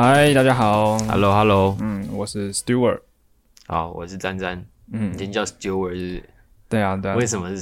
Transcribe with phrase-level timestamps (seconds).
[0.00, 0.96] 嗨，大家好。
[1.08, 3.00] Hello Hello，嗯，我是 Stewart。
[3.66, 6.22] 好，我是詹詹，嗯你，今天叫 Stewart 是是？
[6.68, 7.60] 对啊，对啊为，什么是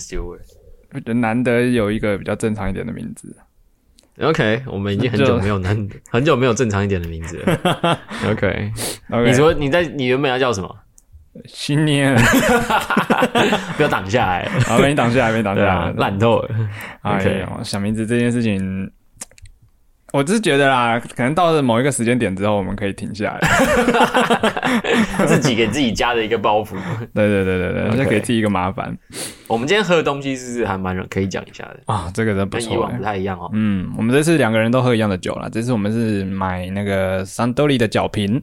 [1.02, 3.34] 得难得有一个比较正常一点的名字。
[4.20, 7.98] OK，我们已经很久没有难很久没有正常一点的名字了。
[8.30, 10.76] OK，OK，你说你在你原本要叫什么？
[11.46, 12.14] 新年，
[13.78, 16.50] 不要挡下来， 好，被你挡下来，被挡下来，，烂透了。
[17.00, 18.90] 哎 OK 呦，想名字这件事情，
[20.12, 23.48] 我只是觉得啦，可能到了某一个时间点之后，我们可以停下来。
[25.26, 26.76] 自己给自己加的一个包袱。
[27.12, 28.96] 对对对对对就给自己一个麻烦
[29.46, 31.80] 我们今天喝的东西是不是还蛮可以讲一下的？
[31.86, 33.04] 啊，这个真不错欸跟以往不。
[33.04, 33.50] 太一样哦。
[33.52, 35.50] 嗯，我们这次两个人都喝一样的酒了。
[35.50, 38.42] 这次我们是买那个桑多利的角瓶，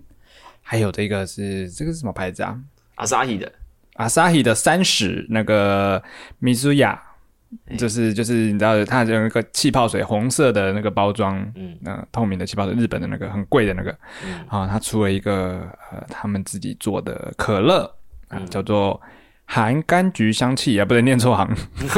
[0.61, 2.55] 还有这个是这个是什么牌子啊？
[2.95, 3.51] 阿萨希的，
[3.95, 6.01] 阿萨希的三十那个
[6.39, 7.01] 米苏亚，
[7.77, 11.77] 就是就是你知道它有那个气泡水红色的那个包装，嗯。
[11.85, 14.45] 呃，透明的气泡水，日本的那个很贵的那个嗯。
[14.47, 17.83] 啊，它出了一个呃他们自己做的可乐
[18.29, 18.45] 啊，嗯。
[18.47, 18.99] 叫做
[19.45, 21.49] 含柑橘香气啊，不能念错行，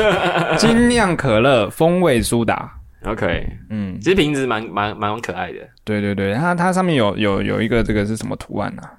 [0.58, 2.74] 精酿可乐风味苏打，
[3.06, 5.60] OK，嗯，其实瓶子蛮蛮蛮可爱的。
[5.84, 8.92] 对对对，它它上面有有有一个这个是什么图案啊？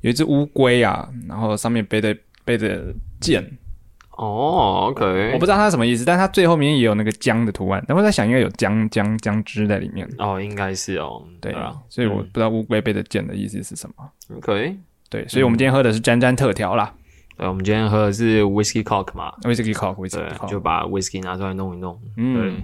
[0.00, 3.48] 有一只乌龟啊，然后上面背着背着剑，
[4.16, 7.82] 哦，OK，我不知道它什么意思，但它最后面也有那个姜的图案。
[7.88, 10.08] 但我在想，应该有姜姜姜汁在里面。
[10.18, 11.22] 哦，应该是哦。
[11.40, 14.10] 对啊，所以我不知道乌龟背的剑的意思是什么。
[14.36, 14.76] OK。
[15.08, 16.94] 对，所以我们今天喝的是沾沾特调啦
[17.36, 20.60] 对，我们今天喝的是 Whisky Cock 嘛，，whisky cock，whisky，就 cock。
[20.60, 21.94] 把 Whisky 拿出来弄一弄。
[22.14, 22.62] 对嗯，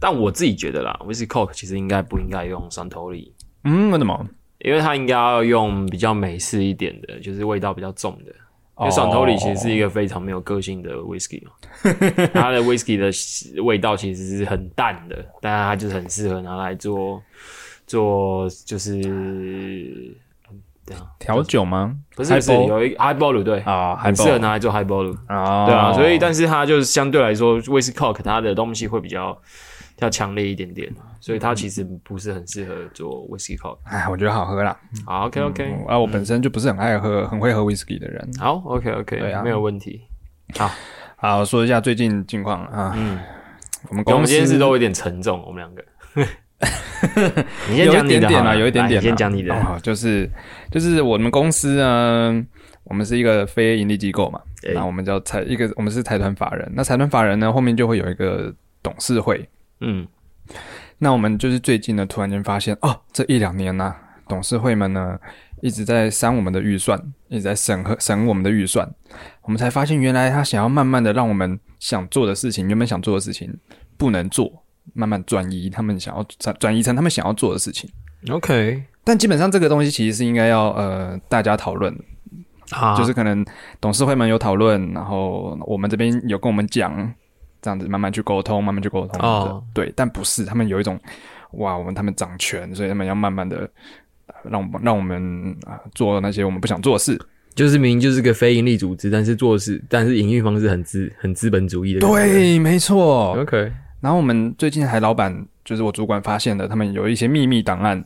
[0.00, 3.32] 但我自己觉得啦，Whisky Cock 其实应该不应该用山头里，
[3.64, 4.26] 嗯，为什么？
[4.58, 8.34] 因为它应该要用比较美式一点的，就是味道比较重的。
[8.80, 11.52] 因为山头里其实是一个非常没有个性的 whisky 嘛，
[12.32, 17.20] 它的 whisky 的味道其实是很淡的，但是它就是很适合拿来做
[17.86, 20.16] 做就是
[21.18, 21.94] 调酒吗？
[22.16, 25.14] 不是不是有一 highball 对，啊，还很适合拿来做 highball。
[25.26, 29.36] 啊，对啊，所以但是它就是相对来说，威士 cock 它的东西会比较
[29.98, 33.78] 要强烈一点点，所以它其实不是很适合做 whisky cock。
[33.84, 34.78] 哎，我觉得好喝啦。
[35.04, 38.28] 好，OK OK，、嗯啊，我本身就不是很爱喝、很会喝 whisky 的人。
[38.38, 40.02] 好，OK OK，对啊没有问题。
[40.56, 40.70] 好，
[41.16, 42.94] 好说一下最近近况啊。
[42.96, 43.18] 嗯，
[43.88, 45.84] 我们我们公司今天是都有点沉重，我们两个。
[47.68, 49.02] 你先有讲你的好了一点点啊，有一点来点啊。
[49.02, 49.54] 你先讲你的。
[49.54, 50.28] 哦，就是
[50.70, 52.44] 就是我们公司呢，
[52.84, 56.70] 我们是一个非盈利机构嘛，对那我们叫财一个，我们是财团法人。
[56.74, 59.48] 那财团法人呢，后面就会有一个董事会。
[59.80, 60.06] 嗯。
[60.98, 63.94] 那我们就是最近呢，突然间发现哦，这一两年呢、
[64.26, 65.18] 董事会们呢
[65.60, 68.88] 一直在删我们的预算，一直在审核审我们的预算，
[69.42, 73.54] 我们才发现原来他想要慢慢的让我们想做的事情，原本想做的事情
[73.96, 77.88] 不能做，慢慢转移他们想要转转移成他们想要做的事情。
[78.30, 82.04] ，OK，但基本上这个东西其实是应该要呃大家讨论的，
[82.70, 83.44] 好，就是可能
[83.80, 87.14] 董事会们有讨论，然后我们这边有跟我们讲，
[87.68, 89.20] 这样子慢慢去沟通，慢慢去沟通。
[89.20, 90.98] 哦对，但不是他们有一种
[91.52, 93.68] 哇，我们他们掌权，所以他们要慢慢的
[94.44, 97.20] 让我们让我们啊、做那些我们不想做的事。
[97.54, 102.00] 就是明明就是个非盈利组织，但是做事，但是营运方式很资很资本主义的。
[102.00, 103.38] 对，没错。
[103.38, 108.02] ，OK，然后我们最近还老板就是我主管发现了，他们有一些秘密档案、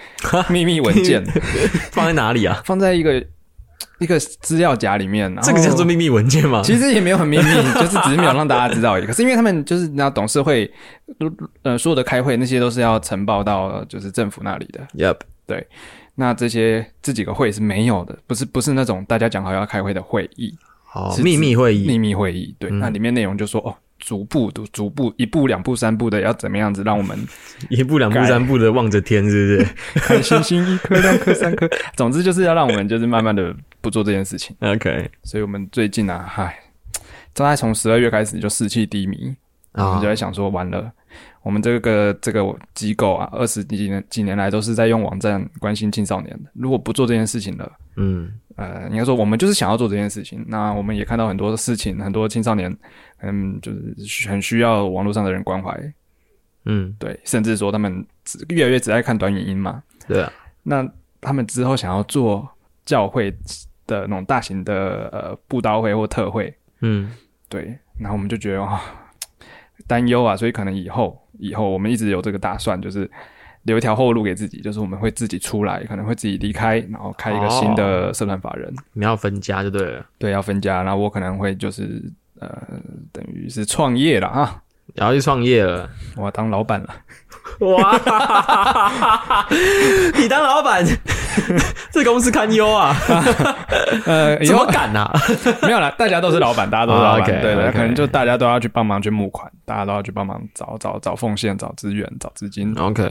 [0.48, 1.22] 秘密文件
[1.90, 2.62] 放在哪里啊？
[2.64, 3.22] 放在一个
[3.98, 6.60] 一个资料夹里面，这个叫做秘密文件吗？
[6.64, 7.44] 其实也没有很秘密，
[7.74, 9.06] 就是只是没有让大家知道而已。
[9.06, 10.70] 可是因为他们就是那董事会，
[11.62, 14.80] 呃，所有的开会那些都是要呈报到呃就是政府那里的。
[14.94, 15.66] Yep，对
[16.14, 22.54] 那这些这几个会是没有的，不是不是那种大家讲好要开会的会议，是好秘密会议秘密会议。
[22.58, 27.16] 对，嗯那里面内容就说哦，逐步逐逐步一步两步三步的要怎么样子让我们
[27.70, 34.54] 一步两步三步的望着天，是不是看 星星一颗两颗三颗， 总之就是要让我们就是慢慢的不做这件事情。
[34.60, 36.58] ？OK 所以我们最近啊，嗨，
[37.32, 39.34] 大概从十二月开始就士气低迷。
[39.74, 40.92] 我啊们就在想说，完了，
[41.42, 42.44] 我们这个这个
[42.74, 46.50] 机构啊，二十几年几年来都是在用网站关心青少年的。
[46.54, 50.44] 如果不做这件事情了，嗯呃，应该说我们就是想要做这件事情。
[50.46, 52.74] 那我们也看到很多事情，很多青少年，
[53.20, 53.72] 嗯，就
[54.04, 55.92] 是很需要网络上的人关怀，
[56.64, 59.82] 嗯，对，甚至说他们只越来越只爱看短影音嘛。
[60.06, 60.88] 对啊，那
[61.20, 62.48] 他们之后想要做
[62.84, 63.30] 教会
[63.86, 67.10] 的那种大型的呃布道会或特会，嗯
[67.48, 68.80] 对，然后我们就觉得啊，
[69.86, 73.10] 担忧啊，所以可能以后以后我们一直有这个打算，就是
[73.62, 80.06] 留一条后路给自己，就是我们会自己出来，可能会自己离开，然后开一个新的社团法人，你们要分家就对了。
[80.18, 82.02] 对，要分家，然后我可能会就是
[82.40, 82.50] 呃，
[83.12, 84.62] 等于是创业了啊，
[84.94, 85.88] 然后去创业了。
[86.16, 86.88] 我要当老板了。
[87.60, 87.98] 哇！
[90.16, 90.84] 你当老板，
[91.92, 92.94] 这公司堪忧啊！
[94.06, 95.10] 呃， 以怎么后敢啊？
[95.62, 102.74] 没有啦，大家都是老板，大家都是老板，哦，OK，对对，OK 可能就大家都要去帮忙去募款，大家都要去帮忙找找找奉献、找资源、找资金。
[102.78, 103.08] OK，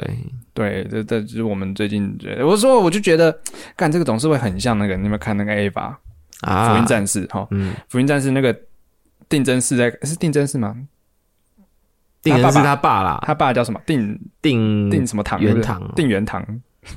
[0.54, 3.38] 对，这这就是我们最近觉得，我说我就觉得，
[3.76, 5.98] 干这个董事会很像那个，你有没有看那个 A 法
[6.42, 7.26] 啊，福音战士？
[7.28, 8.56] 哈，嗯，福音战士那个
[9.30, 10.76] 定真寺在是定真寺吗？
[12.24, 13.80] 定人是他爸啦，他爸叫什么？
[13.86, 15.40] 定定定什么堂？
[15.42, 16.46] 元堂定元堂，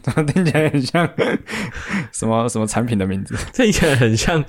[0.03, 1.09] 怎 么听起来很像
[2.13, 4.43] 什么什么产品的名字 这个很像，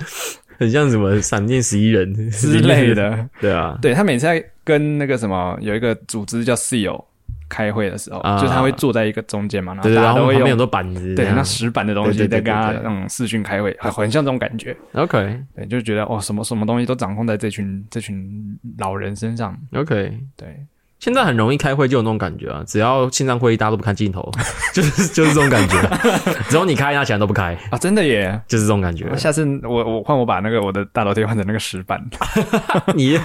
[0.58, 2.94] 很像什么闪电十一人之类。
[2.94, 3.28] 的？
[3.40, 7.04] 对啊，对他每次在跟那个什么有一个组织叫 SEAL
[7.50, 8.40] 开会的时候，啊。
[8.42, 12.84] 就他会坐在一个中间嘛，然后大家都会用很多板子，对那石板的东西在跟他对对。
[12.84, 14.76] 那种视讯开会，很很像这种感觉。
[14.94, 19.58] OK 对，就觉得哦，什么什么东西都掌控在这群这群老人身上。
[19.74, 20.66] OK，对，
[21.00, 24.28] 现在很容易开会就有那种感觉啊，只要线上会议大家都不看镜头，
[24.74, 25.78] 就是就是这种感觉，
[26.50, 28.40] 只有你开，他其他人都不开，啊，真的耶！
[28.48, 29.16] 就是这种感觉。
[29.16, 32.04] 下次我我换我把那个我的大楼梯换成那个石板，
[32.96, 33.20] 你？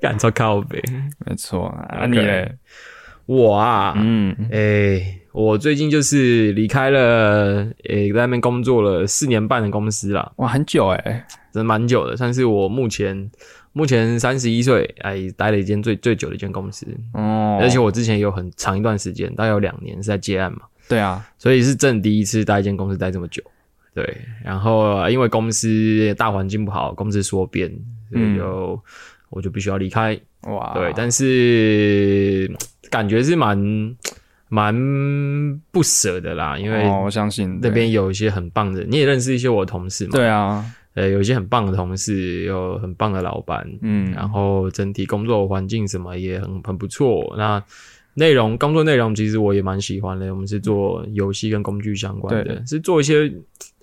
[0.00, 0.82] 敢超靠背？
[1.26, 2.50] 没错啊你嘞？
[3.26, 13.30] 我啊，嗯，诶、我最近就是离开了，诶、在那边工作了四年半的公司啦，哇，很久哎，真的蛮久的，算是我目前
[13.72, 23.42] 目前三十一岁，哎，待了一间最最久的一间公司，哦，而且我之前有很长一段时间，大概有两年是在接案嘛，对啊，所以是正第一次待一间公司待这么久。
[23.94, 27.68] 对，然后呃因为公司大环境不好，公司缩编，
[28.12, 28.80] 所以就、
[29.28, 30.16] 我就必须要离开。
[30.42, 32.48] 哇，对，但是
[32.90, 33.96] 感觉是蛮
[34.48, 34.72] 蛮
[35.72, 40.64] 不舍的啦，因为哦，我相信那边有一些很棒的，你也认识一些我的同事嘛，对，对啊，
[40.98, 47.34] 呃，有一些很棒的同事，有很棒的老板，嗯，然后整体工作环境什么也很很不错。
[47.38, 47.62] 那
[48.14, 53.32] 内容工作内容其实我也蛮喜欢的，我们是做游戏跟工具相关的，是做一些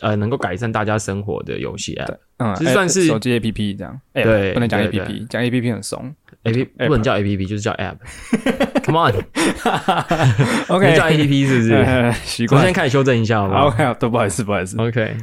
[0.01, 2.17] 呃能够改善大家生活的游戏 app。
[2.37, 6.13] 嗯，其实算是哎手机 A P P 这样，哎对不能讲 app，讲 A P P 很怂。
[6.43, 7.95] App 不能叫 A P P，就是叫 App。
[8.85, 11.73] Come on，OK， 你叫 A P P 是不是？
[11.73, 12.71] 呃 习惯我先。
[12.71, 14.77] 开始修正一下好不好 OK，都不好意思，不好意思。
[14.79, 15.17] ？OK，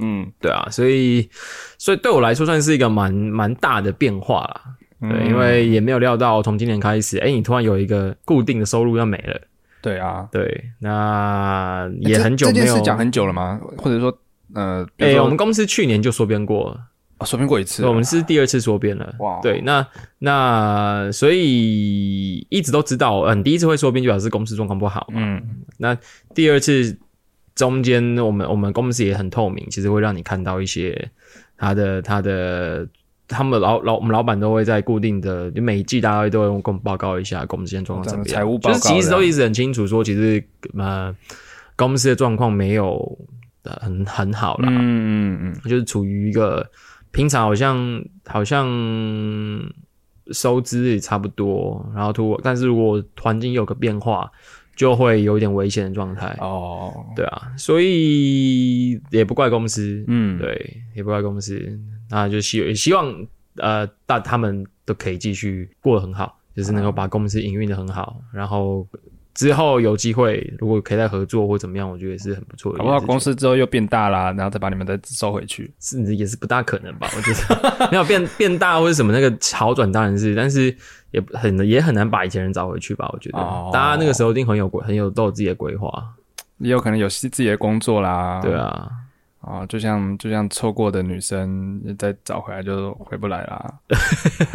[0.00, 1.28] 嗯，对啊，所以
[1.78, 4.62] 所以对我来说算是一个蛮蛮大的变化啦。
[5.00, 9.40] 对，嗯因为也没有料到从今年开始，哎，你突然有一个固定的收入要没了。
[9.80, 13.60] 对啊，对，那哎也很久没有这件事讲很久了吗？
[13.76, 14.12] 或者说，
[14.54, 16.80] 呃，比如诶、说我们公司去年就缩编过了，
[17.18, 19.14] 哦说明过一次，我们是第二次缩编了。
[19.20, 19.86] 哇对，那
[20.18, 25.20] 那所以一直都知道，嗯，第一次会缩编就表示公司状况不好嘛。
[25.22, 25.40] 嗯
[25.76, 25.96] 那
[26.34, 26.98] 第二次
[27.58, 31.10] 中间，我们我们公司也很透明，其实会让你看到一些
[31.58, 32.88] 他的他的。
[33.30, 38.34] 他们老老我们老板都会在固定的就每一季，大概都会跟我们报告一下公司现在状况怎么样。
[38.34, 40.42] 财务报告就是其实都一直很清楚说，其实
[40.78, 41.14] 呃
[41.76, 43.18] 公司的状况没有
[43.64, 44.70] 呃很很好啦。
[44.70, 46.66] 嗯嗯嗯就是处于一个
[47.10, 48.66] 平常好像好像
[50.32, 54.32] 收支也差不多，然后突但是如果环境有个变化，
[54.78, 56.34] 就会有一点危险的状态。
[56.40, 61.60] 哦，对啊，所以也不怪公司，嗯，对，也不怪公司，
[62.08, 63.12] 那就希希望
[63.56, 68.86] 呃大他们都可以继续过得很好，就是能够把公司营运的很好，然后。
[69.34, 72.92] 之后有机会，如果可以再合作或怎么样，我觉得也是很不错的一件事情。
[72.92, 75.72] 搞不好公司之后又变大啦，然后再把你们再收回去。
[75.78, 77.08] 是也是不大可能吧？
[77.16, 80.76] 我觉得 没有变变大或者什么那个好转当然是，但是
[81.10, 83.08] 也很也很难把以前人找回去吧？
[83.12, 85.90] 我觉得、哦大家那个时候一定很有规很有都有自己的规划，
[86.58, 88.90] 也有可能有自己的工作啦，对啊，
[89.40, 93.74] 啊，就像就像错过的女生再找回来就回不来啦，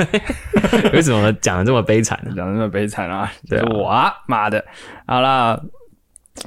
[0.94, 2.32] 为什么讲的这么悲惨呢？
[2.36, 3.32] 讲的那么悲惨啊！
[3.50, 4.64] 对啊就是我啊，妈的，
[5.08, 5.60] 好啦，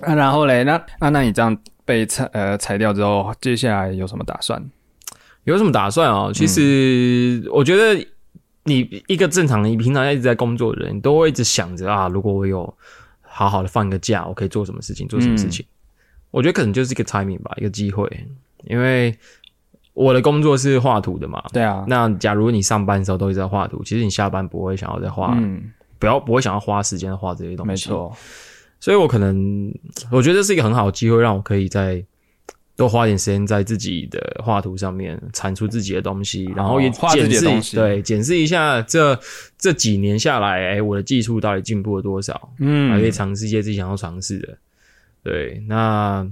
[0.02, 4.62] 啊然后嘞，那那那你这样被裁呃裁掉之后，接下来有什么打算？
[5.44, 6.30] 有什么打算哦？
[6.34, 8.04] 其实我觉得
[8.66, 12.72] 你一个正常的，你平常一直在工作的人，都会一直想着啊，如果我有
[13.22, 15.64] 好好的放一个假，我可以做什么事情，做什么事情。
[16.30, 18.10] 我觉得可能就是一个 timing 吧，一个机会，
[18.64, 19.16] 因为
[19.94, 21.42] 我的工作是画图的嘛。
[21.52, 27.68] 对啊，那假如你上班的时候都一直在画图，其实你下班不会想要再画，嗯，不要不会想要花时间画这些东西。
[27.70, 28.14] 没，错，
[28.80, 29.72] 所以我可能
[30.10, 32.04] 我觉得这是一个很好的机会，让我可以在
[32.76, 39.18] 多花点时间在自己的画图上面产出自己的东西，然后也检视、己的东西对检视一下这
[39.56, 42.52] 这几年下来，哎，我的技术到底进步了多少？
[42.58, 44.58] 嗯还可以嗯，尝试一些自己想要尝试的。
[45.24, 46.24] 对，那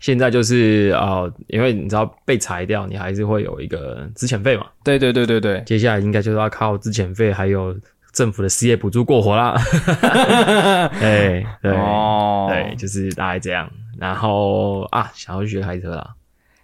[0.00, 4.66] 现在就是呃，因为你知道被裁掉，你还是会有一个资遣费嘛。
[4.82, 7.78] 对对对对对，接下来应该就是要靠资遣费，还有
[8.12, 9.54] 政府的失业补助过活啦。
[11.02, 13.70] 哎，对，哦，对，，就是大概这样。
[13.98, 16.14] 然后啊，想要去学开车啦，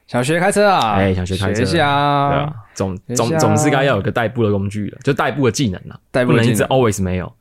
[0.06, 7.32] 想学开车啊，哎想学开车学一下对啊啊，，总总总是该要有个代步的工具了，就代步的技能啦，代步不能一直的技能 always 没有。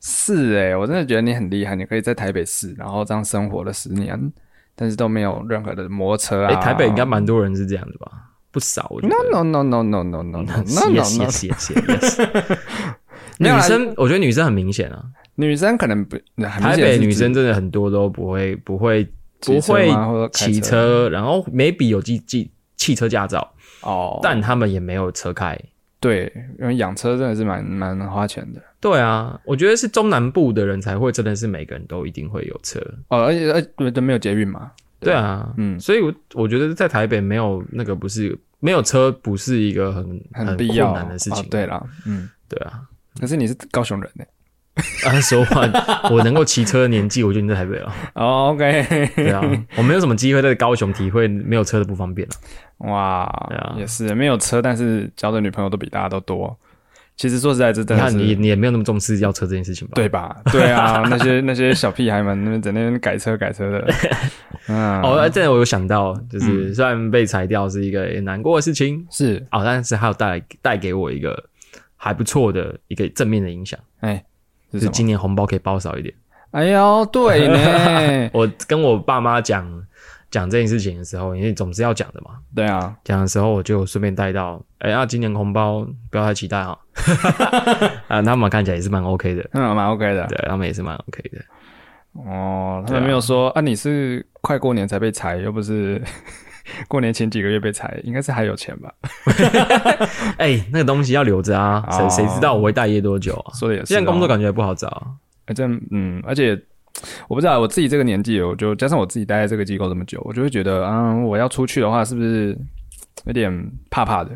[0.00, 4.32] 是哎、我真的觉得你很厉害，你可以在台北市，然后这样生活了十年，
[4.76, 6.52] 但是都没有任何的摩托车啊。
[6.52, 8.10] 哎，台北应该蛮多人是这样的吧？
[8.52, 9.14] 不少，我觉得。
[9.14, 12.58] No no no no no no no no no no no no，yes yes yes。
[13.38, 15.04] 没有啦女生，我觉得女生很明显啊。
[15.40, 19.06] 女生可能不，台北女生真的很多都不会不会
[19.40, 19.88] 不会
[20.32, 25.56] 骑车，然后 maybe 有机汽汽车驾照，哦，但他们也没有车开。
[26.00, 28.60] 对，因为养车真的是蛮蛮花钱的。
[28.80, 32.80] 对啊，我觉得是中南部的人才会真的是每个人都一定会有车。
[33.06, 35.14] 哦，而且而且都没有捷运嘛，对。
[35.14, 41.44] 啊，嗯，所以我我觉得在台北没有那个不是没有车不是一个很很必要难的事情。
[41.44, 42.82] 哦对啦，嗯，对啊，
[43.20, 44.24] 可是你是高雄人呢。
[45.06, 45.62] 啊，说话
[46.10, 47.92] 我能够骑车的年纪，我就已经在台北了。
[48.14, 49.42] 哦，OK，对啊，
[49.76, 52.34] 我没有什么机会在高雄体会没有车的不方便了。
[52.88, 56.56] 哇啊，也是没有车，但是交的女朋友都比大家都多。
[57.16, 59.94] 其实说实在，这真的是你看你你也没有那么重视要车这件事情吧？
[59.96, 60.36] 对吧？
[60.52, 63.92] 对啊， 那些那些小屁孩们那边在那边改车改车的，
[64.68, 71.36] 嗯，哦，这我有想到，就是虽然被裁掉是一个也难过的事情是，哦，但是还有带来带给我一个
[71.96, 74.22] 还不错的一个正面的影响，哎，是
[74.72, 74.88] 就是？
[74.88, 76.14] 今年红包可以包少一点。
[76.50, 79.66] 哎呦，对呢， 我跟我爸妈讲
[80.30, 86.78] 讲这件事情的时候，因为总是要讲的嘛，对啊，讲的时候我就顺便带到，哎、那、今年红包不要太期待哈，
[88.08, 90.26] 啊，他们看起来也是蛮 OK 的，嗯，蛮 OK 的。
[90.26, 91.38] 对他们也是蛮 OK 的。
[92.24, 96.02] 哦，他们没有说啊，你是快过年才被裁，又不是
[96.88, 98.92] 过年前几个月被裁，应该是还有钱吧？
[100.38, 103.54] 哎、那个东西要留着啊，谁哦谁知道我会待业多久啊？
[103.54, 105.06] 说的也是哦，现在工作感觉也不好找啊。
[105.46, 106.60] 哎，真嗯，而且
[107.28, 112.58] 我不知道我自己这个年纪，我就加上我自己待在这个机构这么久，我就会觉得，嗯，我要出去的话，是不是
[113.24, 113.50] 有点
[113.90, 114.30] 怕怕的？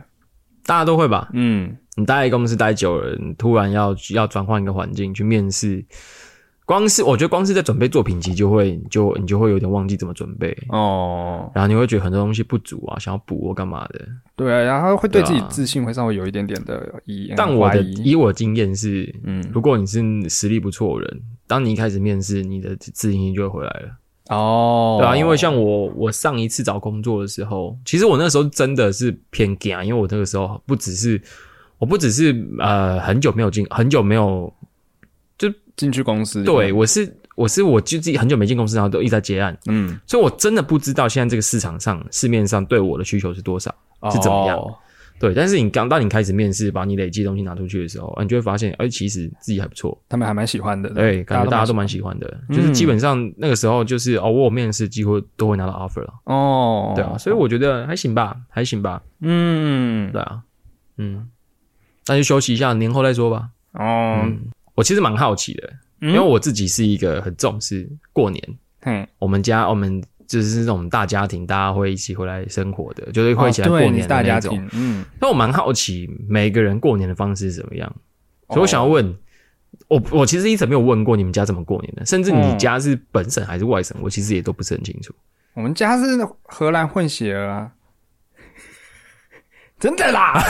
[0.65, 1.29] 大家都会吧？
[1.33, 5.85] 嗯，你待在公司待久了，你突然要要转换一个环境去面试，
[6.73, 14.01] 光是我觉得光是在准备作品集就会就你就会有点忘记怎么准备，哦，然后你会觉得很多东西不足啊，想要补或干嘛的。
[14.35, 23.89] 对啊，然后会对自己自信会稍微有一点点的疑，但我的以我的经验是，嗯，如果你是实力不错的人，当你一开始面试，你的自信心就会回来了。
[24.35, 31.21] 哦，对啊，因为像我，我上一次找工作的时候，其实我那时候真的是偏 g 因为我那个时候不只是，
[31.77, 34.51] 我不只是呃很久没有进，很久没有，
[35.77, 43.75] 进去公司，对，我是我是我就自己很久没进公司，然后都一直在接案，嗯，所以我真的不知道现在这个市场上市面上对我的需求是多少。
[44.11, 44.59] 是怎么样。
[44.59, 44.75] 哦
[45.21, 52.19] 对，但是你刚当你开始面试，把你累积的东西拿出去的时候，啊你就会发现，哎、其实自己还不错，他们还蛮喜欢的，对，感觉大家都蛮蛮喜欢。
[52.19, 56.13] 的，就是基本上那个时候就是哦，我有面试几乎都会拿到 offer 了。
[56.25, 60.43] 哦，对啊，所以我觉得还行吧，还行吧，嗯，对啊，
[60.97, 61.29] 嗯，
[62.09, 63.49] 那就休息一下，年后再说吧。
[63.75, 64.29] 哦，
[64.75, 74.57] 我其实蛮好奇的，嗯因为我自己是一个很重视过年，嗯，我们家我们就是那种大家庭，大家会一起回来生活的，就是会一起来过年是大家的那种。
[74.57, 77.95] 庭，嗯，那我蛮好奇每个人过年的方式是怎么样，
[78.49, 79.15] 所以我想要问。
[79.89, 85.15] 我我其实一直没有问过你们家怎么过年的，甚至你嗯家是本省还是外省，我其实也都不是很清楚。
[85.55, 86.05] 我们家是
[86.43, 87.73] 荷兰混血儿啊。
[89.83, 90.41] 真的啦，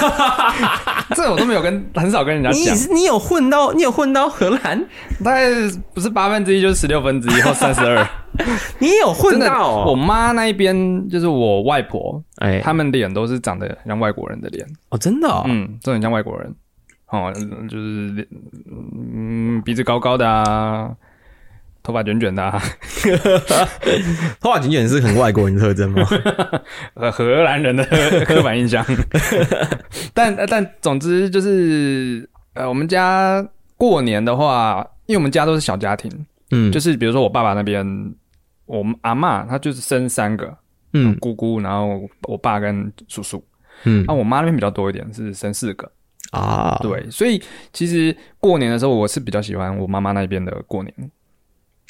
[1.17, 4.79] 这我都没有跟很少跟人家讲，你你有混到你有混到荷兰，
[5.25, 5.49] 大概
[5.95, 8.07] 不是八分之一就是十六分之一或三十二。
[8.79, 9.71] 你有混，到？
[9.71, 16.55] 哦我妈那一边就是我外婆，哎，他们脸都是长得像外国人的脸，哦，真的哦，嗯，真的很像外国人。
[17.09, 17.33] 哦，
[17.69, 18.27] 就是脸
[19.07, 20.91] 嗯鼻子高高的啊，
[21.83, 22.63] 头发卷卷的啊，
[24.41, 26.03] 头发卷卷是很外国人特征吗？
[26.95, 27.85] 呃，荷兰人的
[28.25, 28.85] 刻板印象。
[30.15, 33.45] 但但总之就是，呃，我们家
[33.77, 36.11] 过年的话，因为我们家都是小家庭，
[36.51, 37.85] 嗯，就是比如说我爸爸那边，
[38.67, 40.57] 我们阿嬷她就是生三个
[40.93, 43.43] 嗯姑姑，然后我爸跟叔叔。
[43.85, 45.91] 嗯那、我妈那边比较多一点，是生四个。
[46.31, 50.95] 啊，对，所以其实过年的时候，我是比较喜欢我妈妈那边的过年，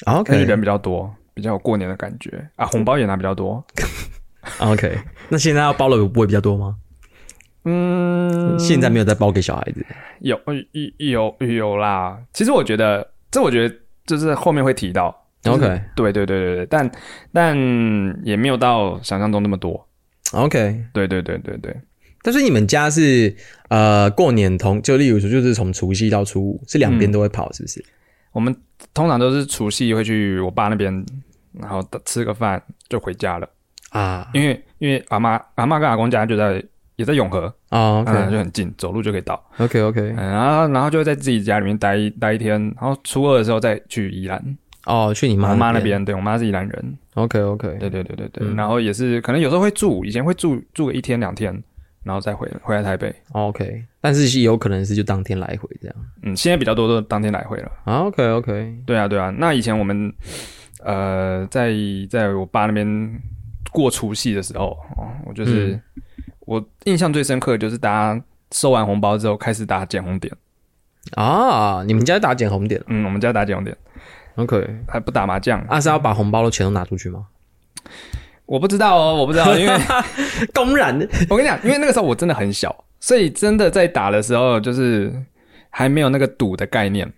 [0.05, 3.63] 但是，OK 人比较多，比较有过年的感觉啊，红包也拿比较多。
[4.59, 4.97] OK，
[5.29, 6.75] 那现在要包的不会比较多吗？
[7.65, 9.85] 嗯，现在没有再包给小孩子
[10.19, 10.37] 有
[10.97, 12.19] 有有有啦。
[12.33, 13.73] 其实我觉得，这我觉得
[14.05, 16.91] 就是后面会提到，就是，OK 对对对对对，但
[17.31, 17.57] 但
[18.25, 19.87] 也没有到想象中那么多。
[20.33, 20.83] OK。
[20.91, 21.73] 对对对对对，
[22.21, 23.33] 但是你们家是
[23.69, 27.81] 呃过年同就例如说就是从除夕到初五是两边都会跑，是不是？
[28.33, 28.53] 我们
[28.93, 31.05] 通常都是除夕会去我爸那边，
[31.53, 33.47] 然后吃个饭就回家了。
[33.89, 34.29] 啊。
[34.33, 36.63] 因为因为阿妈阿妈跟阿公家就在
[36.95, 39.33] 也在永和，哦嗯，，OK 就很近，走路就可以到。
[39.57, 48.55] OK 嗯，OK，然后然后就会在自己家里面待一待一天，然后初二的时候再去宜兰，哦，去你妈我妈那边边，对我妈是宜兰人，，OK OK，对对对对对，嗯。
[48.55, 51.63] 然后也是可能有时候会住，以前会住住个一天两天，
[52.03, 53.13] 然后再回回来台北。
[53.31, 57.71] OK，但是是有可能是就当天来回这样嗯，现在比较多都当天来回了。
[57.85, 60.13] 啊，OK OK，对啊对啊，那以前我们
[60.83, 61.73] 呃在
[62.09, 63.21] 在我爸那边
[63.71, 65.81] 过除夕的时候，哦，我就是、嗯
[66.45, 70.35] 我印象最深刻的就是大家收完红包之后开始打捡红点。
[71.15, 73.75] 啊，你们家打捡红点嗯，我们家打捡红点
[74.35, 75.61] ，，OK，还不打麻将。
[75.69, 77.25] 啊是要把红包的钱都拿出去吗？
[78.45, 79.73] 我不知道哦，我不知道，因为
[80.53, 85.13] 公然的我跟你讲，因为那个时候我真的很小，所以真的在打的时候就是
[85.69, 87.11] 还没有那个赌的概念。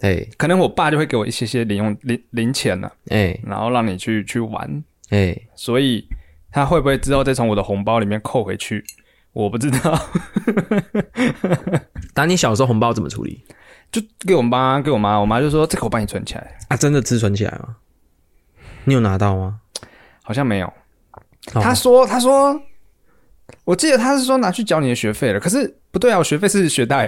[0.00, 6.06] 哎可能我爸就会给我一些些零用零零钱呢、哎然后让你去去玩，哎，所以
[6.52, 8.84] 他会不会之后再从我的红包里面扣回去，
[9.32, 9.98] 我不知道。
[12.12, 13.42] 打你小时候红包怎么处理
[13.90, 16.76] 就给我妈给我妈，我妈就说这个我帮你存起来，啊？
[16.76, 17.76] 真的吃存起来吗？
[18.84, 19.60] 你有拿到吗？
[20.24, 20.66] 好像没有。
[20.66, 22.60] 哦他说他说，
[23.64, 27.06] 我记得他是说拿去缴你的学费了，可是不对啊，我学费是学贷、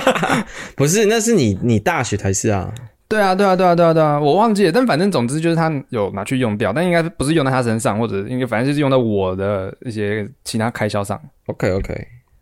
[0.76, 2.72] 不是，那是你你大学才是啊。
[3.08, 11.20] 对啊，对啊，对啊，对啊，对啊，我忘记了，但反正总之就是他有拿去用掉，但应该不是用在他身上，或者应该反正就是用在我的一些其他开销上。
[11.46, 11.94] OK OK，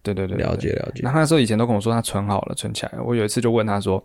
[0.02, 1.12] 对对对对了解了解然。
[1.12, 3.04] 后他说以前都跟我说他存好了，存起来了。
[3.04, 4.02] 我有一次就问他说：“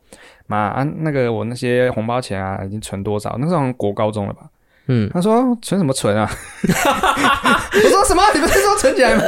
[0.48, 3.38] 妈啊，那个我那些红包钱啊，已经存多少？
[3.40, 4.50] 那时候好像国高中了吧？”
[4.88, 6.30] 嗯，他说：“存什么存啊？”
[6.64, 8.24] 我说：“什么？
[8.34, 9.24] 你不是说存起来吗？”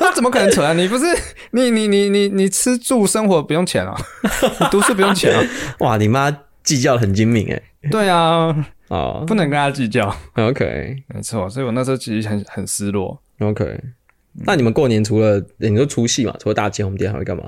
[0.00, 0.72] 那怎么可能存啊？
[0.74, 1.04] 你不是
[1.52, 3.94] 你你你你你吃住生活不用钱啊？
[4.60, 5.42] 你读书不用钱啊？
[5.80, 6.30] 哇，你妈
[6.62, 7.62] 计较得很精明哎。
[7.90, 8.54] 对啊，
[8.88, 10.14] 哦不能跟他计较。
[10.34, 13.20] ，OK 没错，所以我那时候其实很很失落。
[13.40, 13.80] OK。
[14.44, 17.44] 那你们过年除了你说除夕嘛，除了大街红店还会干嘛？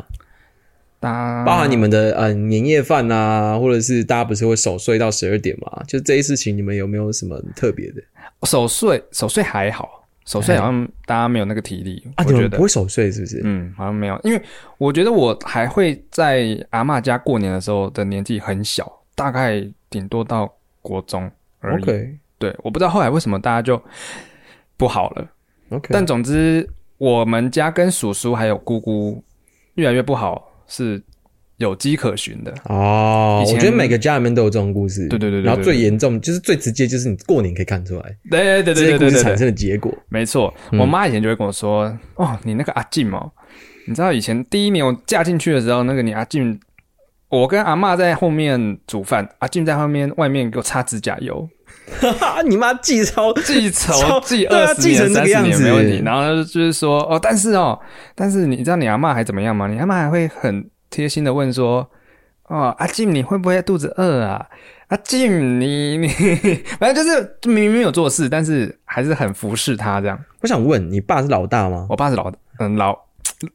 [1.03, 5.83] 大包含你们的呃年夜饭啊，或者是大家不是会守岁到十二点嘛？
[5.89, 8.01] 就这些事情，你们有没有什么特别的
[8.45, 12.25] 守岁，守岁还好，守岁好像大家没有那个体力，啊？
[12.25, 12.63] 我觉得不。
[12.63, 13.41] 会守岁是不是？
[13.43, 14.41] 嗯，好像没有，因为
[14.79, 19.61] 我觉得我还会在阿嬷家过年的时候的年纪很小，大概
[19.91, 20.49] 顶多到
[20.81, 21.83] 国中而已。
[21.83, 23.83] OK 对，我不知道后来为什么大家就
[24.77, 25.27] 不好了
[25.71, 29.23] ，OK，但总之我们家跟叔叔还有姑姑
[29.75, 31.03] 越来越不好，是
[31.59, 32.53] 有迹可循的。
[32.65, 35.07] 哦，以前我觉得每个家里面都有这种故事。
[35.09, 39.93] 对对对对对然后最严重就是最直接，就是你过年可以看出来对对对对对产生的结果。
[40.09, 43.31] 没错，嗯我妈以前就会跟我说：“哦，你那个阿静哦，
[43.87, 46.59] 你知道以前第一年我嫁进去的时候，那个你阿静，
[47.29, 51.62] 我跟阿嬷在后面煮饭，阿静在后面外面给我擦指甲油，哈，
[52.47, 56.03] 你妈记仇记仇超记二十年、记成这三十个样子年没问题。
[56.05, 57.79] 然后就是说哦，但是哦，
[58.15, 59.67] 但是你知道你阿妈还怎么样吗？
[59.67, 61.89] 你阿妈还会很贴心的问说：
[62.49, 64.47] 哦，阿静你会不会肚子饿啊？
[64.89, 66.09] 阿静你你，
[66.79, 70.19] 反正就是明明没有做事，但是还是很服侍他这样。
[70.43, 71.87] 我想问，你爸是老大吗？
[71.89, 72.95] 我爸是老嗯老，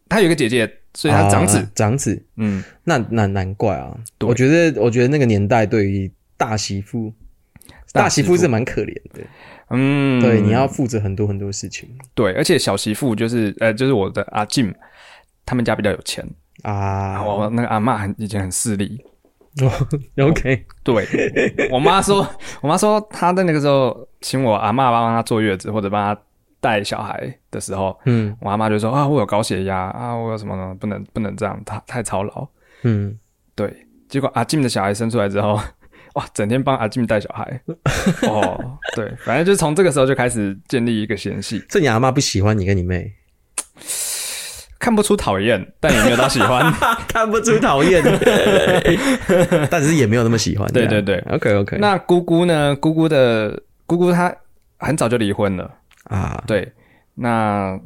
[0.10, 1.58] 他有一个姐姐，所以他是长子。
[1.60, 3.96] 啊长子，嗯，那那难怪啊。
[4.22, 7.13] 我觉得，我觉得那个年代对于大媳妇，
[7.93, 9.21] 大媳妇是蛮可怜的。
[9.69, 14.73] 嗯，对，你要负责很多很多事情对，而且小媳妇就是呃，就是我的阿静，
[15.45, 16.26] 他们家比较有钱，
[16.63, 17.21] 啊。
[17.23, 19.04] 我那个阿嬷很以前很势利。
[20.17, 22.28] OK， 对我妈说，
[22.62, 26.21] 我妈说她在那个时候请我阿嬷帮她坐月子或者帮她
[26.62, 30.76] 带小孩的时候，嗯我阿妈就说啊，我有高血压啊，我有什么呢？
[30.80, 32.47] 不能不能这样，太太操劳。
[32.84, 33.17] 嗯，
[33.56, 33.76] 对，
[34.08, 35.60] 结果阿静的小孩生出来之后，
[36.17, 37.62] 哇，整天帮阿静带小孩。
[38.27, 43.13] 哦，对，反正就是从这个时候就开始建立一个嫌隙，这你阿妈不喜欢你跟你妹，
[44.80, 46.73] 看不出讨厌，但也没有到喜欢。
[47.08, 48.03] 看不出讨厌，
[49.69, 50.67] 但是也没有那么喜欢。
[50.73, 51.77] 对对对，OK OK。
[51.77, 52.75] 那姑姑呢？
[52.77, 54.36] 姑姑的姑姑她
[54.80, 55.71] 很早就离婚了。
[56.06, 56.71] 啊，对，
[57.13, 57.80] 那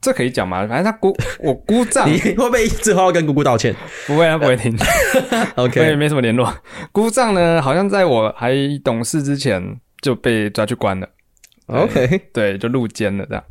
[0.00, 0.66] 这可以讲吗？
[0.66, 3.74] 反正他姑 我姑丈你会不会之后要跟姑姑道歉
[4.06, 4.76] 不会，他不会听？
[5.56, 6.52] OK，没什么联络。
[6.92, 11.08] 姑丈呢，好像在我还懂事之前就被抓去关了。
[11.66, 13.44] OK，对，就入监了这样。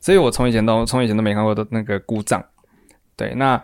[0.00, 2.42] 所以我从以前都从以前都没看过的那个姑丈。
[3.16, 3.62] 对，那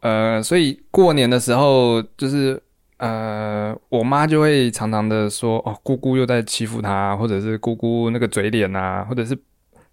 [0.00, 2.60] 呃，所以过年的时候就是
[2.98, 9.36] 呃，我妈就会常常的说，哦，姑姑又在欺负她，或者是姑姑那个嘴脸啊，或者是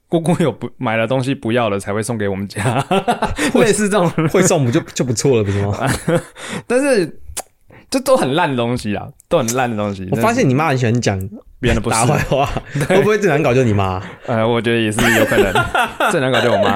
[0.10, 2.84] 姑姑有不买了东西不要了才会送给我们家，
[3.54, 5.78] 类似这种，会送不就就不错了，不是吗？
[6.68, 7.20] 但是
[7.90, 10.08] 这都很烂的东西啊，都很烂的东西。
[10.12, 11.18] 我发现你妈很喜欢讲
[11.60, 12.50] 别人的不打坏是， 话，
[12.88, 14.02] 会不会最难搞就是你妈？
[14.26, 15.54] 呃，我觉得也是有可能，
[16.12, 16.70] 最难搞就我妈，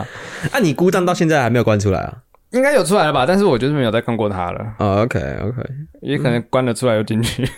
[0.52, 2.14] 啊，你姑丈到现在还没有关出来啊？
[2.52, 3.26] 应该有出来了吧？
[3.26, 5.64] 但是我就是没有再看过她了，哦，OK OK，
[6.02, 7.50] 也可能关了出来又进去。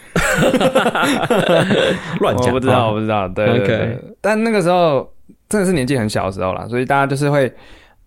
[2.22, 3.28] 乱讲，我不知道，啊我不知道。
[3.28, 5.12] 对对 OK 但那个时候
[5.48, 7.52] 真的是年纪很小的时候啦，所以大家就是会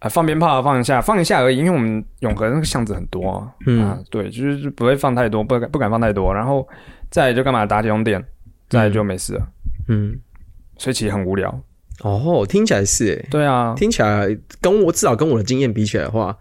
[0.01, 1.57] 呃放鞭炮放一下，放一下而已。
[1.59, 6.35] 因为我们永和那个巷子很多啊，嗯啊对，就是不会放太多，不敢不敢放太多。
[6.35, 6.66] 然后
[7.11, 8.22] 再来就干嘛打起用电，
[8.68, 9.46] 再来就没事了。
[9.88, 10.18] 嗯，
[10.77, 11.48] 所以其实很无聊。
[12.03, 14.29] 哦，听起来是诶，对啊，听起来
[14.61, 16.37] 跟我至少跟我的经验比起来的话，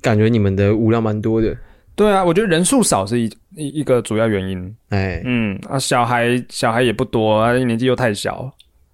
[0.00, 1.54] 感觉你们的无聊蛮多的。
[1.94, 4.76] 对啊，我觉得人数少是一一一个主要原因。
[4.88, 8.50] 哎嗯啊，小孩小孩也不多，啊，年纪又太小。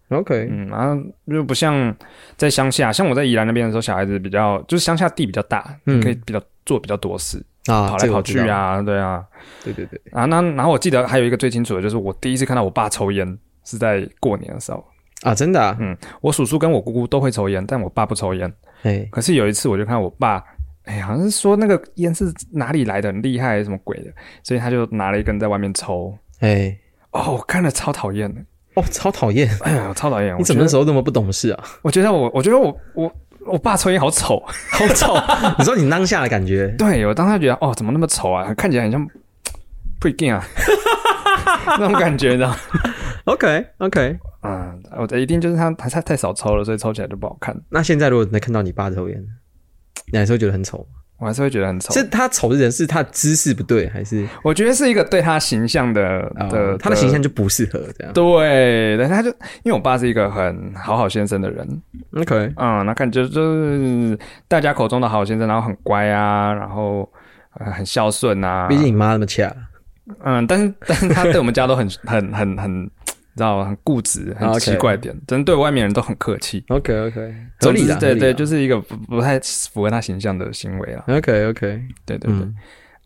[0.08, 1.94] ，OK，嗯，然后就不像
[2.36, 6.00] 在乡下，像我在宜兰那边的时候，小孩子比较就是乡下地比较大，嗯。
[6.02, 9.24] 可以比较做比较多事，啊，跑来跑去啊，对啊，
[9.64, 14.84] 对对对，啊，那然后我记得还有一个最清楚的就是我第一次看到我爸抽烟是在过年的时候，
[15.22, 18.52] 啊，真的啊，嗯我叔叔跟我姑姑都会抽烟，但我爸不抽烟。
[18.82, 20.44] 哎，可是有一次我就看我爸，
[20.84, 26.16] 哎，好像是说那个烟是哪里来的，很厉害什么鬼的，所以他就拿了一根在外面抽。
[26.40, 26.76] 哎，
[27.10, 28.40] 哦，我看了超讨厌的，
[28.78, 29.48] 哦，超讨厌！
[29.62, 30.36] 哎呀，超讨厌！
[30.38, 31.64] 你怎么时候那么不懂事啊？
[31.82, 33.12] 我觉得我，我觉得我我
[33.46, 34.42] 我爸抽烟好丑。
[34.70, 35.14] 好丑！
[35.58, 38.54] 你说你当下的感觉，对我当下觉得，哦，怎么那么丑啊？
[38.54, 39.04] 看起来很像
[40.00, 40.44] pre g a 啊，
[41.78, 42.56] 那种感觉，你知道吗
[43.24, 44.18] ？OK OK。
[44.42, 47.56] 嗯，我的一定就是他他太太少抽了，所以抽起来就不好看。
[47.70, 49.20] 那现在如果能看到你爸抽烟，
[50.12, 51.00] 你还是会觉得很丑吗？
[51.18, 51.92] 我还是会觉得很丑。
[51.92, 59.28] 是他丑的人是他姿势不对，还是我觉得是一个对他形象的的、呃他的形象就不适合这样对，但他就
[59.62, 61.82] 因为我爸是一个很好好先生的人
[62.16, 67.08] ，？OK，嗯，那看就就是大家口中的好先生，然后很乖啊，然后、
[67.58, 68.68] 呃、很孝顺啊。
[68.68, 69.52] 毕竟你妈那么恰，
[70.24, 72.90] 嗯，但是但是他对我们家都很很 很很，你
[73.38, 73.64] 知道？
[73.64, 76.62] 很固执，很奇怪点，真的对外面人都很客气。
[76.68, 81.04] OK OK，合总理对对，就就是一个不不太符合他形象的行为啦。
[81.08, 82.54] OK OK，对对对、嗯。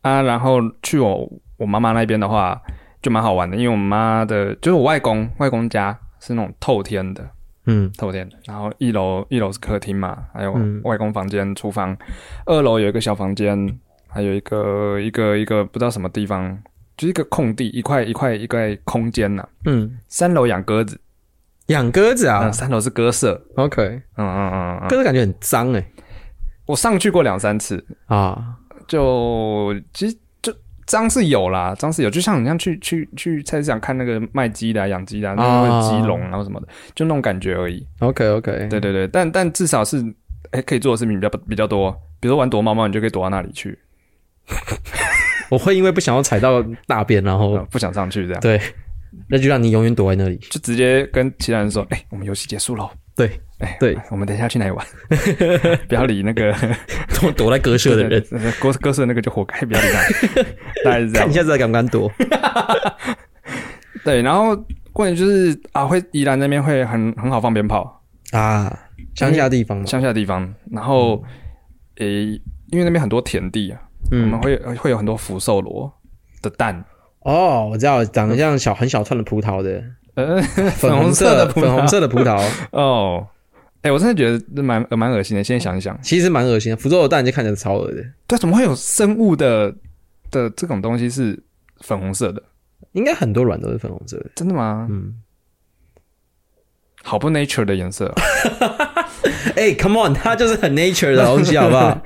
[0.00, 2.60] 啊，然后去我我妈妈那边的话，
[3.00, 7.28] 就蛮好玩的，因为我妈的就是我外公外公家是那种透天的，
[7.66, 7.88] 嗯。
[7.96, 10.80] 透天的，然后一楼一楼是客厅嘛，还有嗯。
[10.82, 11.96] 外公房间、厨房，
[12.46, 16.58] 二楼有一个小房间，还有一个一个一个不知道什么地方，
[16.96, 21.00] 就是一个空地，一块一块一块空间呐、嗯，三楼养鸽子，
[21.66, 22.40] 养鸽子啊？
[22.44, 23.82] 嗯，三楼是鸽舍，，OK，
[24.16, 25.84] 嗯嗯嗯嗯，鸽子感觉很脏哎
[26.66, 30.54] 我上去过两三次，啊，就其实就
[30.86, 37.84] 脏是有啦，脏是有，就像你像去去去菜市场看那个卖鸡的、啊、养鸡的、啊，那个啊鸡笼然后什么的，就那种感觉而已。
[37.98, 40.02] OK OK，对对对，但但至少是
[40.52, 43.78] 哎、可以做的事情比较比较多，比如说玩躲猫猫，你就可以躲到那里去，
[45.52, 48.58] 我会因为不想要踩到大便，然后呃不想上去这样，对，
[49.28, 50.38] 那就让你永远躲在那里。
[50.50, 52.90] 就直接跟其他人说，哎、我们游戏结束喽。
[53.14, 54.86] 对，哎，对，我们等一下去哪里玩？
[55.86, 56.54] 不要理那个
[57.20, 58.24] 躲躲在鸽舍的人，
[58.58, 60.42] 鸽鸽舍那个就活该，不要理他。
[60.84, 61.34] 大概是这样看你。
[61.34, 62.10] 下次还敢不敢躲？
[64.02, 64.56] 对，然后
[64.94, 68.74] 过年就是啊，会宜兰那边会很很好放鞭炮，啊，
[69.14, 71.22] 乡下地方嘛，乡下地方，然后
[71.96, 73.78] 诶、因为那边很多田地啊，
[74.10, 75.92] 我们嗯，会会有很多福寿螺
[76.40, 76.84] 的蛋，
[77.20, 79.82] 哦，我知道，长得像小很小串的葡萄的，
[80.14, 83.26] 呃，粉红红色色的粉红色的葡萄， 哦。
[83.82, 85.42] 哎、我真的觉得这蛮蛮恶心的。
[85.42, 86.76] 现在想一想，其实蛮恶心的。
[86.76, 89.74] 福寿螺蛋就看起来超恶的，对，怎么会有生物的
[90.30, 91.36] 的这种东西是
[91.80, 92.40] 粉红色的？
[92.92, 94.30] 应该很多卵都是粉红色的。
[94.36, 94.86] 真的吗？
[94.88, 95.12] 嗯，
[97.04, 98.14] 好不 nature 的颜色哦、
[99.56, 101.98] 哎、c o m e on，它就是很 nature 的东西，好不好？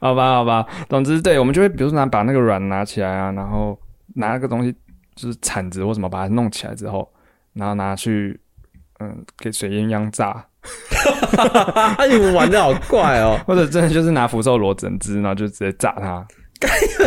[0.00, 0.66] 好吧，好吧。
[0.88, 3.78] 总之，对我们就会比如说拿把那个软拿起来啊，然后
[4.14, 4.74] 拿那个东西
[5.14, 7.08] 就是铲子或什么把它弄起来之后，
[7.54, 8.38] 然后拿去
[8.98, 10.44] 嗯给水鸳鸯炸，
[12.08, 16.26] 你们玩的好怪哦，或者真的就是拿福寿螺整只，然后就直接炸它。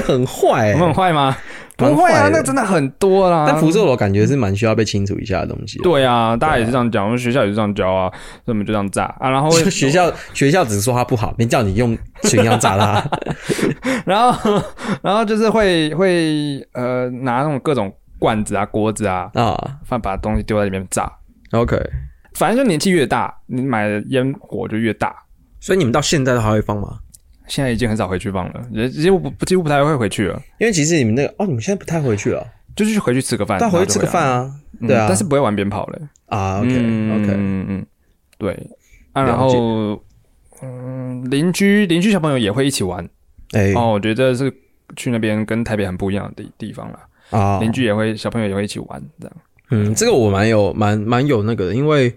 [0.08, 0.94] 很坏、我们很欸。
[0.94, 1.38] 坏吗？
[1.78, 3.46] 蛮不会啊，那真的很多啦。
[3.48, 5.80] 但福寿螺感觉是蛮需要被清除一下的东西。
[5.80, 8.10] 对啊，大家也是这样讲，我们学校也是这样教啊，
[8.46, 13.04] 所以我们就这样炸啊，然后学校 学校只是说它不好，没叫你用水样炸它。
[14.06, 14.62] 然后
[15.02, 21.12] 然后就是会会呃拿那种各种罐子啊、锅子啊，啊放把东西丢在里面炸。
[21.52, 21.78] ，OK。
[22.36, 25.16] 反正就年纪越大，你买的烟火就越大。
[25.60, 26.98] 所以你们到现在都还会放吗？
[27.54, 32.44] 现在已经很少回去放了，也几乎不几乎不太会回去了，因为其实你们那个哦，你们现在不太回去了，
[32.76, 36.00] 就是回去吃个饭，但回去吃个饭啊，啊，嗯对啊，但是不会玩鞭炮了。
[36.26, 37.86] 啊，OK 嗯 OK，嗯嗯，
[38.40, 38.58] 对。
[39.12, 40.02] 啊，然后
[40.64, 43.08] 嗯，邻居邻居小朋友也会一起玩。
[43.52, 43.72] 哎。
[43.76, 44.52] 哦，我觉得是
[44.96, 47.00] 去那边跟台北很不一样的地地方了。
[47.30, 49.38] 啊，邻居也会小朋友也会一起玩这样。
[49.70, 52.12] 嗯，这个我蛮有蛮蛮有那个的，因为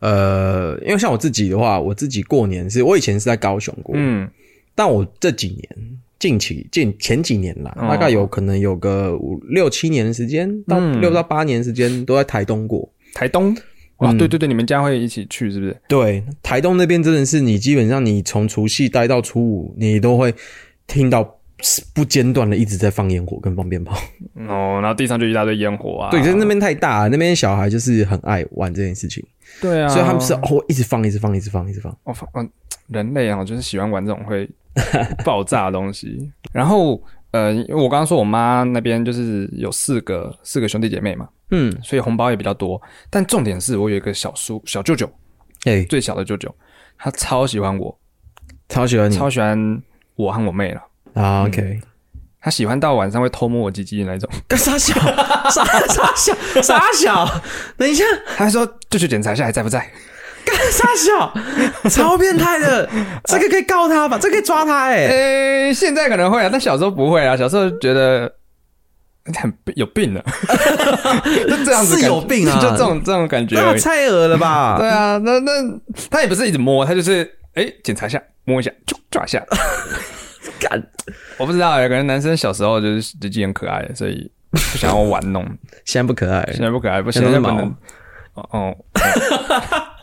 [0.00, 4.28] 呃，因为像我自己的话，我自己过年是我以前是在高雄过，嗯
[4.74, 12.88] 但我这几年近期近前几年啦，哦大概有可能有个五六七年的时间，到嗯六到八年的时间都在台东过。
[13.14, 13.54] 台东
[13.98, 15.76] 哇，嗯对对对，你们家会一起去是不是？
[15.86, 20.34] 对，台东那边真的是你基本上你从除夕待到初五，你都会
[20.86, 21.38] 听到
[21.94, 23.96] 不间断的一直在放烟火跟放鞭炮。
[24.48, 26.10] 哦，然后地上就一大堆烟火啊。
[26.10, 29.22] 对，就是那边太大了，那边小孩就是很爱玩这件事情，
[29.60, 31.92] 对啊，所以他们是哦一直放，一直放，一直放，一直放。
[32.04, 32.50] 哦，嗯，
[32.88, 34.48] 人类啊，就是喜欢玩这种会
[35.24, 36.30] 爆炸的东西。
[36.52, 42.80] 然后呃，因为我刚刚说我妈那边就是有四个四个兄弟姐妹嘛，嗯，所以红包也比较多。
[43.08, 45.10] 但重点是我有一个小叔小舅舅，
[45.64, 46.54] 哎、最小的舅舅，
[46.98, 47.98] 他超喜欢我，
[48.68, 49.82] 超喜欢你超喜欢
[50.16, 50.82] 我和我妹了。
[51.14, 51.80] 啊！OK，
[52.40, 54.28] 他喜欢到晚上会偷摸我鸡鸡的那种。
[54.48, 54.94] 干 傻小，
[55.50, 57.42] 傻傻小， 傻小，
[57.76, 58.04] 等一下，
[58.36, 59.90] 他说就去检查一下还在不在？
[60.72, 62.88] 干傻小，超变态的，
[63.24, 64.18] 这个可以告他吧？
[64.18, 67.36] 这個可以抓他哎、诶、现在可能会啊，但小时候不会啊。
[67.36, 68.32] 小时候觉得
[69.40, 70.24] 很有病了，
[71.48, 73.56] 就这样子是有病啊就这种这种感觉。
[73.78, 74.76] 太恶了吧？
[74.78, 75.52] 对啊，那那
[76.10, 79.44] 他也不是一直摸，他就是哎检、查一下，摸一下，就抓一下。
[80.58, 80.82] 干，
[81.38, 85.44] 我不知道欸，可能男生小时候就是鸡鸡很可爱，所以不想要玩弄。
[85.84, 87.74] 现在不可爱，现在不可爱，不现在不能。
[88.34, 88.74] 哦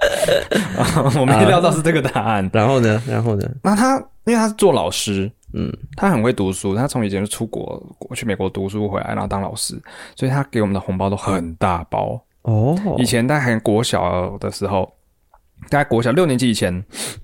[1.19, 2.49] 我没料到是这个答案。
[2.53, 3.01] 然后呢？
[3.07, 3.49] 然后呢？
[3.63, 9.79] 那他因为他是做老师，嗯，他很会读书，他从以前就出国国去美国读书回来，然后当老师，
[10.15, 12.21] 所以他给我们的红包都很大包。
[12.43, 14.91] 哦，以前大概还国小的时候，
[15.69, 16.73] 大概国小六年级以前，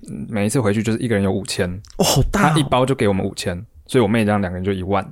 [0.08, 5.02] 嗯每一次回去就是一个人有五千，哦，好大他一哦，包就给我们五千，所以我妹这样两个人就一万。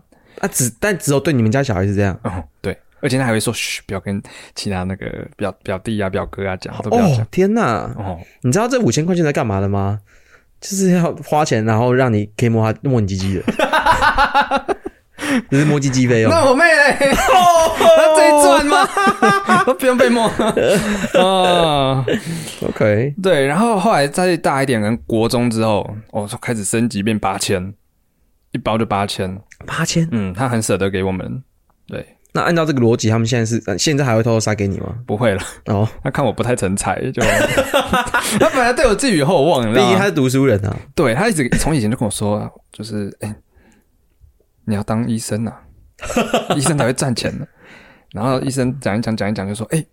[0.40, 2.18] 啊，只但只有对你们家小孩是这样。
[2.24, 4.20] 哦，对，而且他还会说嘘，不要跟
[4.54, 7.26] 其他那个表表弟啊、表哥啊讲，都不要哦。
[7.30, 7.94] 天哪！
[7.98, 10.00] 哦，你知道这五千块钱在干嘛的吗？
[10.58, 13.42] 就是要花钱，然后让你可以摸他摸你鸡鸡的，
[15.50, 16.30] 这是摸鸡鸡费用。
[16.30, 18.88] 那我妹嘞，那这一赚吗？
[19.66, 20.26] 都不用被摸。
[21.20, 22.02] 啊，
[22.66, 27.74] OK，对，然后后来再大一点，跟国中之后，哦，就开始升级变八千，
[28.52, 29.38] 一包就八千。
[29.66, 30.08] 八千。
[30.12, 31.42] 嗯，他很舍得给我们。
[31.86, 34.94] 对，那按照这个逻辑，他们现在是呃现在还会偷偷塞给你吗？
[35.06, 37.22] 不会了，哦， 他看我不太成才，就
[38.38, 39.88] 他本来对我寄予厚望，你知道吗？
[39.88, 40.76] 毕竟他是读书人啊。
[40.94, 43.34] 对他一直从以前就跟我说，就是哎、
[44.64, 45.62] 你要当医生啊，
[46.56, 47.46] 医生才会赚钱的。
[48.12, 49.84] 然后医生讲一讲讲一讲，就说，哎、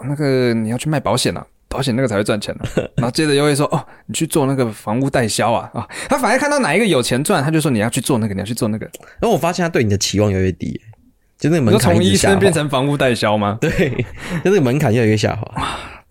[0.00, 1.46] 那个你要去卖保险啊。
[1.70, 5.86] 保险那个才会赚钱的、然后接着又会说哦，你去做那个房屋代销啊啊！
[6.08, 8.86] 他反正看到哪一个有钱赚，他就说你要去做那个，你要去做那个。
[9.20, 10.80] 然后我发现他对你的期望越来越低，
[11.38, 13.58] 就那个你门槛说从医生变成房屋代销吗？
[13.62, 13.70] 对，
[14.44, 15.68] 就那个门槛越来越下滑。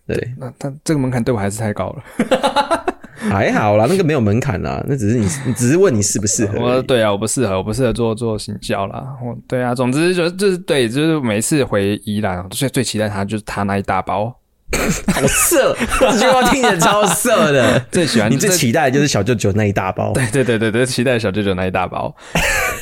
[0.08, 2.86] 对，那他这个门槛对我还是太高了。
[3.30, 6.58] 还好啦，那个没有门槛啦，那只是你，你只是问你适不适合。
[6.60, 9.04] 我对啊，我不适合，我不适合做做行销啦。
[9.22, 14.34] 我对啊，总之就就是对，就是每一次回宜兰，最最期待他就是他那一大包，
[15.14, 17.78] 好色，这句话听起来超色的。
[17.92, 20.14] 最喜欢你最期待的就是小舅舅那一大包。
[20.14, 22.16] 对对对对对，期待小舅舅那一大包。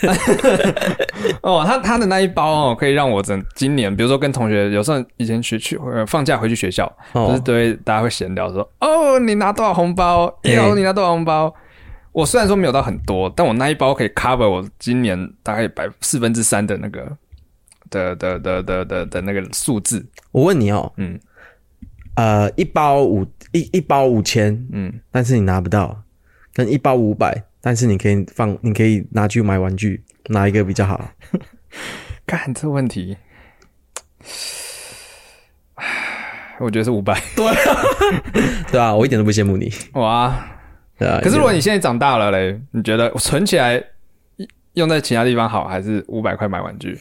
[1.41, 10.33] 哦，他他的那一包哦，可以让我整今年，比如说跟同学，有时候以前学去呃放假回去学校，哦就是对大家会闲聊说，哦，你拿多少红包？
[10.43, 11.53] 你拿多少红包？
[12.11, 17.05] 我虽然说没有到很多，但我那一包可以 cover 我今年大概百四分之三的那个
[17.89, 20.05] 的的的的的的那个数字。
[20.31, 21.19] 我问你哦，嗯
[22.15, 25.93] 呃，一包五一一包五千，嗯，但是你拿不到，
[26.53, 31.09] 跟一包五百，但是你可以放，你可以拿去买玩具，哪一个比较好？
[32.27, 33.17] 看这问题，
[35.73, 35.83] 唉
[36.59, 37.19] 我觉得是五百。
[37.35, 37.43] 对
[38.71, 40.47] 对啊、我一点都不羡慕你，哇！
[40.99, 41.19] 对啊。
[41.23, 43.83] 可是如果你现在长大了嘞，你觉得存起来
[44.73, 46.95] 用在其他地方好，还是五百块买玩具？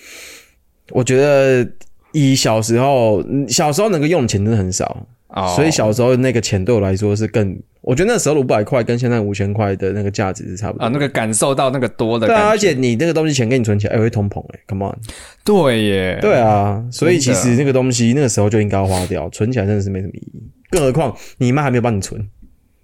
[0.92, 1.70] 我觉得
[2.12, 10.84] 以小时候，嗯小时候能够用的钱真的很少，哦，所以小时候那个钱对我来说是更，我觉得那时候五百块跟现在五千块的那个价值是差不多。
[10.84, 14.98] 啊，那个感受到那个多的对啊，而且你那个东西钱给你存起来，哎、会通膨哎、c o m e on。
[15.44, 20.42] 对耶，对啊，所以其实那个东西那个时候就应该要花掉，存起来真的是没什么意义。
[20.70, 22.24] 更何况你妈还没有帮你存，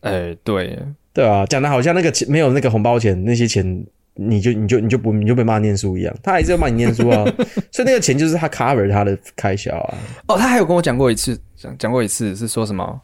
[0.00, 3.84] 哎，对耶，对啊，讲的好像那个钱没有那个红包钱，那些钱
[4.14, 7.24] 你就你就你就不你就没办法念书一样，他还是要骂你念书啊，
[7.72, 9.94] 所以那个钱就是他 cover 他的开销啊。
[10.28, 12.98] 哦，他还有跟我讲过一次，讲讲过一次是说什么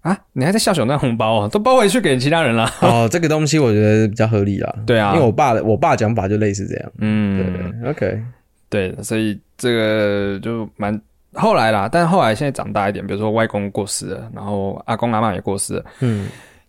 [0.00, 0.18] 啊？
[0.32, 1.48] 你还在笑熊那红包啊？
[1.48, 2.68] 都包回去给其他人了。
[2.82, 4.74] 哦， 这个东西我觉得比较合理啦。
[4.84, 6.92] 对啊因为我爸的我爸讲法就类似这样。
[6.98, 8.22] 嗯，对，OK，
[8.68, 11.00] 对，所以这个就蛮
[11.34, 16.26] 后来啦，但后来现在长大一点，比如说外公过世了，然后阿公阿妈也过世了，嗯，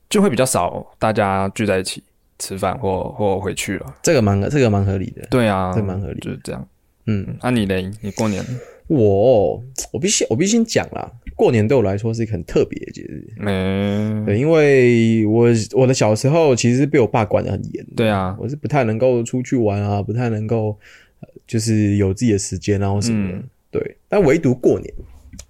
[0.10, 2.03] 就会比较少大家聚在一起
[2.38, 3.88] 吃饭或或回去了。
[4.03, 5.25] 这个蛮这个蛮合理的。
[5.32, 6.67] 对啊，这蛮合理就是这样。
[7.08, 7.89] 嗯，那、你嘞？
[8.01, 8.43] 你过年
[8.88, 13.28] 我我必须我必须先讲啦，过年对我来说是一个很特别的节日。
[13.39, 14.26] 嗯？
[14.26, 20.78] 对，因为我我的小时候其实是被我爸管得很严，对啊，我是不太能够出去玩啊，不太能够
[21.19, 23.38] 呃就是有自己的时间啊或什么的。
[23.38, 24.91] 嗯对，但唯独过年，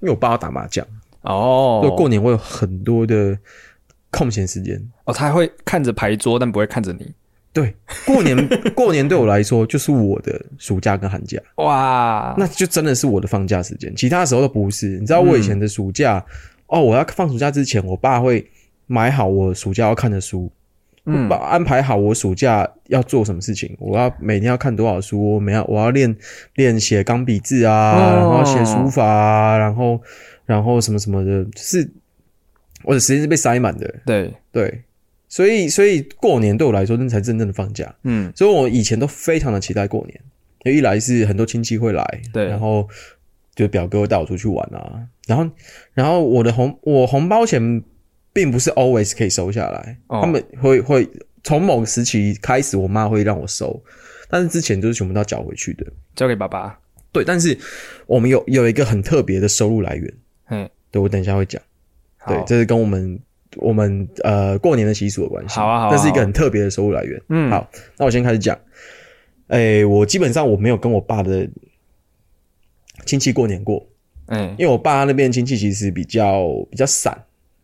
[0.02, 0.86] 因为我爸要打麻将，
[1.22, 3.38] 哦，所以过年会有很多的
[4.10, 4.76] 空闲时间。
[5.06, 7.14] 哦，他会看着牌桌，但不会看着你。
[7.58, 15.00] 对，过年 过年对我来说就是我的暑假跟寒假，哇，那就真的是我的放假时间，其他时候都不是。
[15.00, 16.24] 你知道我以前的暑假，
[16.68, 18.48] 哦，我要放暑假之前，我爸会
[18.86, 20.52] 买好我暑假要看的书，
[21.06, 21.28] 嗯。
[21.28, 26.16] 把安排好我暑假要做什么事情，我要每天要看多少书，我每要我要练
[26.54, 28.30] 练写钢笔字啊，哦。
[28.36, 30.00] 然后写书法啊，然后
[30.46, 31.90] 然后什么什么的，就是
[32.84, 34.84] 我的时间是被塞满的，对，对，
[35.30, 37.94] 所以所以过年对我来说，那才真正的放假。
[38.04, 40.22] 嗯，所以我以前都非常的期待过年，
[40.64, 42.46] 因为一来是很多亲戚会来，对。
[42.46, 42.88] 然后
[43.56, 45.50] 就表哥会带我出去玩啊，然后
[45.94, 47.84] 然后我的红我红包钱
[48.32, 50.22] 并不是 always 可以收下来，哦。
[50.22, 51.10] 他们会会
[51.44, 53.84] 从某个时期开始，我妈会让我收，
[54.30, 55.86] 但是之前都是全部都要缴回去的。
[56.16, 56.80] 交给爸爸。
[57.12, 57.58] 对，但是
[58.06, 60.14] 我们有有一个很特别的收入来源，
[60.50, 61.60] 嗯，对我等一下会讲。
[62.28, 63.20] 对，这是跟我们
[63.56, 65.56] 我们呃过年的习俗的关系。
[65.56, 67.22] 好啊好啊这是一个很特别的收入来源。
[67.30, 67.50] 嗯。
[67.50, 68.58] 好，那我先开始讲。
[69.48, 71.48] 诶、我基本上我没有跟我爸的
[73.06, 73.82] 亲戚过年过，
[74.26, 77.18] 嗯，因为我爸那边亲戚其实比较比较散，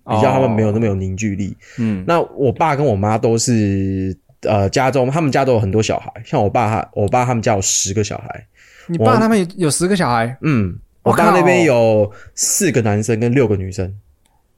[0.06, 1.54] 比较他们没有那么有凝聚力。
[1.78, 8.48] 嗯，那我爸跟我妈都是呃家中，他们家都有很多小孩，像我爸他我爸他们家有十个小孩，
[8.88, 13.94] 你爸他们有有十个小孩，嗯，我爸那边有四个男生跟六个女生。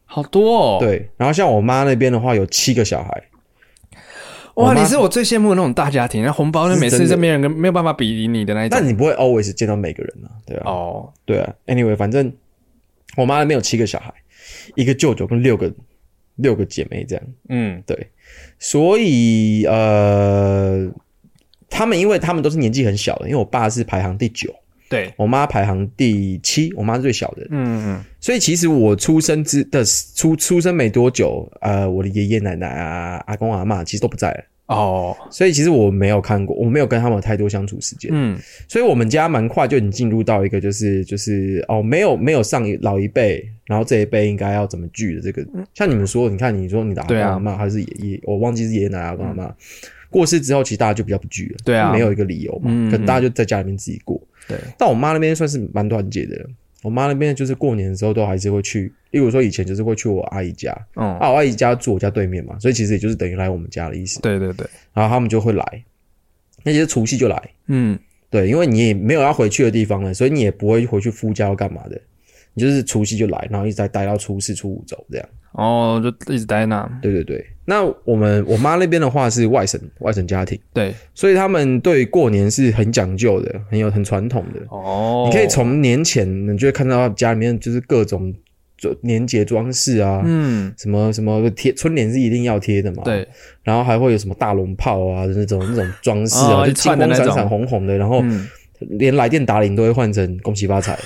[0.05, 3.23] 好多哦。，对，然后像我妈那边的话有七个小孩，
[4.55, 7.15] 哇，你是我最羡慕的那种大家庭，那红包那每次是真的。
[7.15, 8.77] 这边人跟没有办法比拟你的那一种。
[8.79, 8.87] 但。
[8.87, 12.31] 你不会 always 见到每个人啊，对啊，哦，对啊，anyway，反正
[13.17, 14.13] 我妈那边有七个小孩，
[14.75, 15.73] 一个舅舅跟六个
[16.35, 18.09] 六个姐妹这样，嗯，对，
[18.59, 20.89] 所以呃，
[21.69, 24.53] 他们因为他们都是年纪很小的，因为我爸是排行第九，
[24.89, 29.83] 对，我妈排行第七，我妈是最小的，嗯嗯所以其实我出生之的
[30.15, 34.43] 出出生没多久，呃，我的爷爷奶奶啊、阿公阿嬷其实都不在了。
[34.67, 38.35] 哦，所以其实我没有看过，我没有跟他们有太多相处时间，嗯。
[38.67, 45.45] 所以我们家蛮快就已经进入到一个就是就是哦，没有没有上一老一辈，然后这一辈应该要怎么聚的这个，
[45.75, 49.55] 像你们说，你看你说你的阿公阿妈还是爷爷，我忘记是爷爷奶奶阿公阿妈、
[50.15, 54.17] 过世之后，其实大家就比较不聚了，对啊没有一个理由嘛，嗯可能大家就在家里面自己过。
[54.47, 56.47] 对，但我妈那边算是蛮团结的，
[56.84, 64.21] 我妈那边就是过年的时候都还是会去，例如说以前就是会去我阿姨家，嗯，啊，我阿姨家住我家对面嘛，所以其实也就是等于来我们家的意思。
[64.21, 65.84] 对对对，然后他们就会来，
[66.63, 67.99] 那些除夕就来，嗯
[68.30, 71.99] 对，因为你也没有要回去的地方了，所以你也不会回去夫家要干嘛的，
[72.54, 75.30] 你就是除夕就来，然后一直在待到初四、初五走这样。
[75.54, 84.62] 哦，就一直待在那，对对对，那我们我妈那边的话是外省外省家庭，对，所以他们对过年是很讲究的，很有很传统的。
[84.69, 88.32] 哦，你可以从年前，你就会看到家里面就是各种
[88.78, 93.28] 就年节装饰啊，嗯，什么什么贴春联是一定要贴的嘛，对，
[93.63, 98.47] 然后还会有什么大龙炮啊，那种那种装饰啊，哦就金光闪闪红红的，然后嗯，
[98.79, 100.97] 连来电打铃都会换成恭喜发财。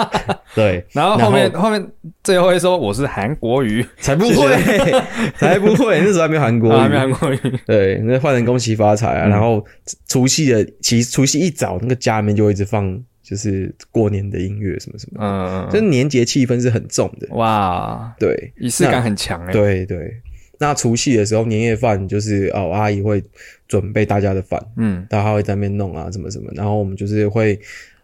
[0.52, 1.86] 对，然后后面后面
[2.24, 4.56] 最后会说我是韩国语，才不会，
[5.38, 6.96] 才不会，那时候还没有韩国啊，还没。
[6.96, 9.30] 韩国语，对，那换成恭喜发财啊，嗯。
[9.30, 9.64] 然后
[10.08, 17.28] 除夕的，其实除夕一早，那个家里面就会一直放，就是过年的音乐什么什么，嗯，就是年节气氛是很重的。
[17.36, 20.12] 哇，对，仪式感很强哎，对对。
[20.58, 23.22] 那除夕的时候，年夜饭就是哦，阿姨会
[23.70, 27.56] 准备大家的饭，嗯，大家会在那边弄啊，什么什么，然后我们就是会，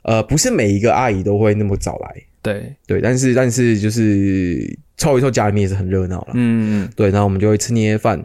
[0.03, 8.25] 呃，不是每一个阿姨都会那么早来，对，对，但是但是就是凑一凑，家里面也是很热闹了，嗯对，然后我们就会吃年夜饭。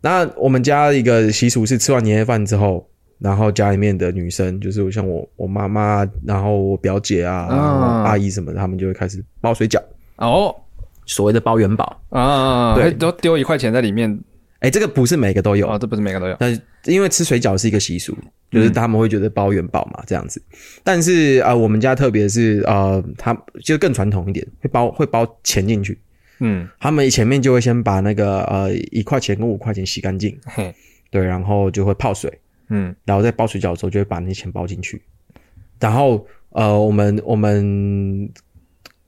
[0.00, 2.84] 那我们家一个习俗是吃完年夜饭之后，
[3.20, 9.80] 然后家里面的女生，就是像我我妈妈，然后我表姐啊、嗯然后阿姨什么的，他们就会开始包水饺，
[10.16, 10.52] 哦。
[11.06, 12.00] 所谓的包元宝。
[12.08, 12.84] 啊，对。
[12.84, 14.18] 会都丢一块钱在里面，
[14.64, 16.34] 哎，这个不是每个都有，哦，这不是每个都有。
[16.40, 18.16] 但因为吃水饺是一个习俗，
[18.50, 20.42] 就是他们会觉得包元宝嘛，这样子。
[20.82, 25.98] 但是啊、呃我们家特别是呃，他就更传统一点，会包会包钱进去。
[26.38, 30.74] 嗯，他们前面就会先把那个呃一块钱跟五块钱洗干净，嘿，
[31.10, 32.32] 对，然后就会泡水，
[32.70, 35.02] 嗯，然后在包水饺的时候就会把那些钱包进去。
[35.78, 38.30] 然后呃，我们我们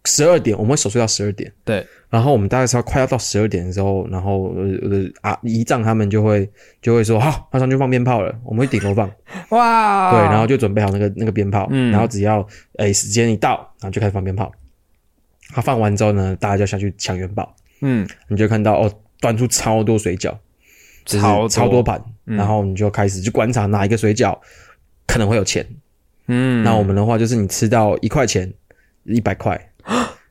[0.07, 6.49] 十二点我们会守岁到十二点，对，然后我们大概是要快要到十二点的时候，然后呃呃啊姨丈他们就会
[6.81, 9.11] 就会说好，要上去放鞭炮了，我们会顶楼放，
[9.51, 11.91] 哇，对，然后就准备好那个那个鞭炮，嗯。
[11.91, 12.47] 然后只要
[12.79, 14.51] 诶时间一到，然后就开始放鞭炮。
[15.49, 20.35] 他放完之后呢，大家就下去抢元宝，嗯，你就看到哦，端出超多水饺，
[21.05, 21.49] 就是超多。
[21.49, 22.37] 超多盘，嗯。
[22.37, 24.39] 然后你就开始去观察哪一个水饺
[25.07, 25.67] 可能会有钱。
[26.29, 28.53] 嗯，那我们的话就是你吃到一块钱，
[29.05, 29.57] 一百块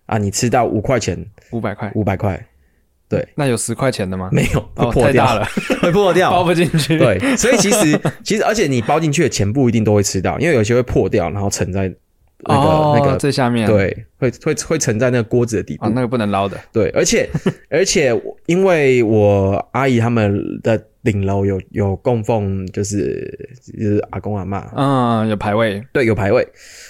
[0.05, 1.17] 啊，你吃到五块钱，
[1.51, 2.45] 五百块，五百块，
[3.09, 4.29] 对那有十块钱的吗？
[4.31, 5.45] 没有会哦， 破掉，了，
[5.81, 6.43] 会破掉包。
[6.43, 11.91] 不进去。，对，所以其实其实，而且你包进去的钱不一定都会吃到，因为有些会破掉，然后沉在
[12.39, 15.85] 那个、哦，那个，最下面，，对，会会会沉在那个锅子的底部。
[15.85, 16.59] 啊，那个不能捞的。
[16.71, 17.27] 对，而且
[17.69, 18.13] 而且
[18.45, 26.47] 因为我阿姨他们的顶楼有有供奉，就是就是阿公阿妈，嗯，有牌位对，有牌位，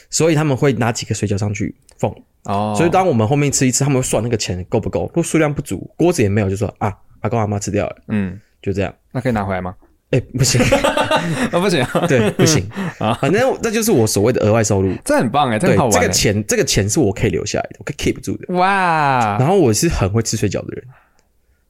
[0.10, 2.14] 所以他们会拿几个水饺上去奉。
[2.46, 8.94] 哦，所以当我们后面吃一次，他们会算那个钱够不够，如果数量不足，锅子也没有，就说啊，阿公阿妈吃掉了，嗯，就这样。
[9.12, 9.76] 那可以拿回来吗？
[10.12, 10.62] 哎、不行，
[11.52, 12.64] 啊， 不行，对，不行
[13.00, 14.96] 啊反正那就是我所谓的额外收入。
[15.04, 16.00] 这很棒哎，这对很好，玩欸。
[16.00, 18.54] 这个钱，这个钱是我可以留下来的，我可以 keep 住的。
[18.54, 20.86] 哇，然后我是很会吃水饺的人，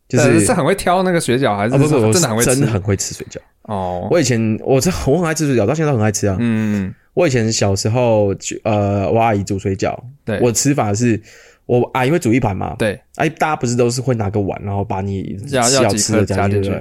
[0.09, 2.49] 就呃是是很会挑那个水饺，还是啊不不，我真的很会吃？
[2.51, 3.37] 真的很会吃水饺。
[3.63, 6.35] 哦，我以前我这我很爱吃水饺，到现在都很爱吃啊。
[6.39, 11.19] 嗯，我以前小时候就呃，我阿姨煮水饺，对我吃法是，
[11.65, 15.63] 我阿姨会煮一盘嘛，对，哎，大家不是都是会拿个碗，然后把你要
[15.95, 16.71] 吃的加进去？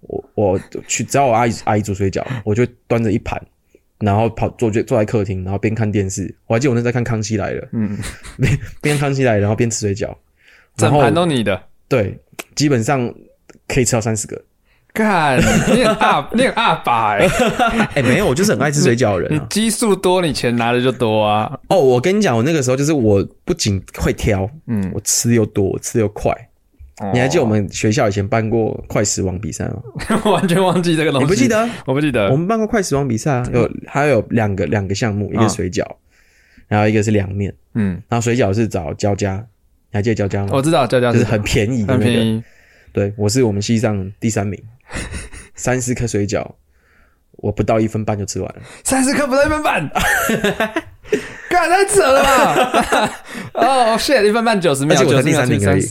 [0.00, 3.40] 我我去，只要我阿姨阿姨煮水饺，我就端着一盘，
[3.98, 6.32] 然后跑坐坐坐在客厅，然后边看电视。
[6.46, 7.96] 我还记得我那时候在看《康熙来了》，嗯，
[8.38, 10.14] 边边看《康熙来了》，然后边吃水饺，
[10.76, 11.60] 然后整盘都你的。
[11.88, 12.18] 对，
[12.56, 13.12] 基本上
[13.68, 14.42] 可以吃到三十个。
[14.96, 15.38] 干，
[15.76, 17.28] 你很阿，你很阿爸哎，
[17.96, 19.46] 哎，没有，我就是很爱吃水饺的人你啊。
[19.50, 21.52] 基数多，你钱拿的就多啊。
[21.68, 26.32] 哦，我跟你讲，我那个时候就是我不仅会挑，嗯，我吃又多，我吃又快。
[27.12, 29.76] 你还记得我们学校以前办过快食王比赛吗？
[30.24, 31.24] 我 完全忘记这个东西？
[31.26, 31.46] 你不记？
[31.46, 31.68] 得？
[31.84, 32.30] 我不记得。
[32.30, 35.84] 我们办过快食王比赛啊，有还有两个两个项目，一个嗯水饺，
[36.68, 39.34] 然后一个是凉面，嗯，然后水饺是找焦家，
[39.90, 40.48] 你还记得焦家吗？
[40.54, 42.42] 我知道，焦家就是很便宜的那个，很便宜。
[42.96, 44.58] 对我是我们系上第三名，
[45.54, 46.52] 三十颗水饺，
[47.32, 48.62] 我不到一分半就吃完了。
[48.84, 49.86] 三十克不到一分半，
[51.50, 53.20] 干太扯了吧！
[53.52, 55.86] 哦，shit，一分半九十秒，而且我才90秒第三名而已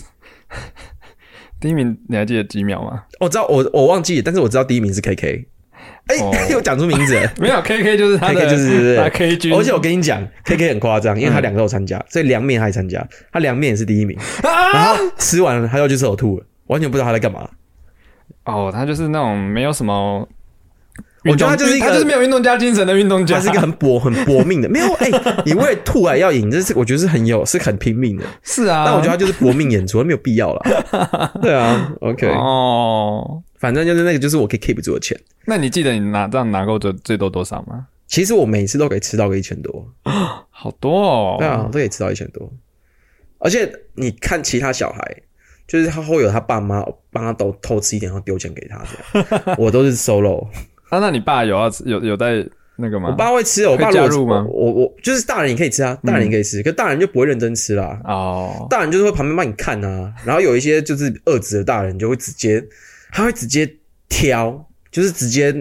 [1.60, 3.03] 第一名你还记得几秒吗？
[3.20, 5.45] 我知道我我忘记了，但是我知道第一名是 KK。
[6.08, 17.49] 哎、哦 又讲出名字了没有，KK 就是他的，KK 就是他 K 君，而且我跟你讲，KK 很夸张，因为他两个都有参加，所以凉面他也参加，他凉面也是第一名，啊然后吃完了他又去厕所吐了，完全不知道他在干嘛。
[18.45, 20.28] 哦，他就是那种没有什么
[21.24, 25.09] 我，觉得他就是一个他就是没有运动家精神的运动家，他是一个很 搏很搏命的，没有哎、
[25.45, 28.26] 你为了吐来要赢，这是我觉得是很有是很拼命的。
[28.43, 30.61] 是啊，但我觉得他就是搏命演出，没有必要了。
[31.41, 35.20] 对啊，OK，哦，反正就是那个就是我可以 keep 住的钱。
[35.45, 37.88] 那你记得你拿这样拿够最最多多少吗？
[38.07, 39.88] 其实我每次都可以吃到个一千多，
[40.51, 42.51] 好多哦，对啊，都可以吃到一千多。
[43.39, 45.22] 而且你看其他小孩，
[45.68, 48.82] 就是他会有他爸妈帮他偷偷吃一点，然后丢钱给他
[49.13, 49.55] 这样。
[49.57, 50.47] 我都是 solo，
[50.89, 52.47] 啊，那你爸有要吃有有在
[52.78, 53.09] 那个吗？
[53.09, 57.99] 我爸会吃，我爸加入吗我我我就是大人也可以吃啊，大人也可以吃，可大人就不会认真吃啦。
[58.03, 62.63] 哦，大人就是会旁边帮你看啊，然后有一些就是二子的大人就会直接，
[63.11, 63.68] 他会直接
[64.09, 65.51] 挑，就是直接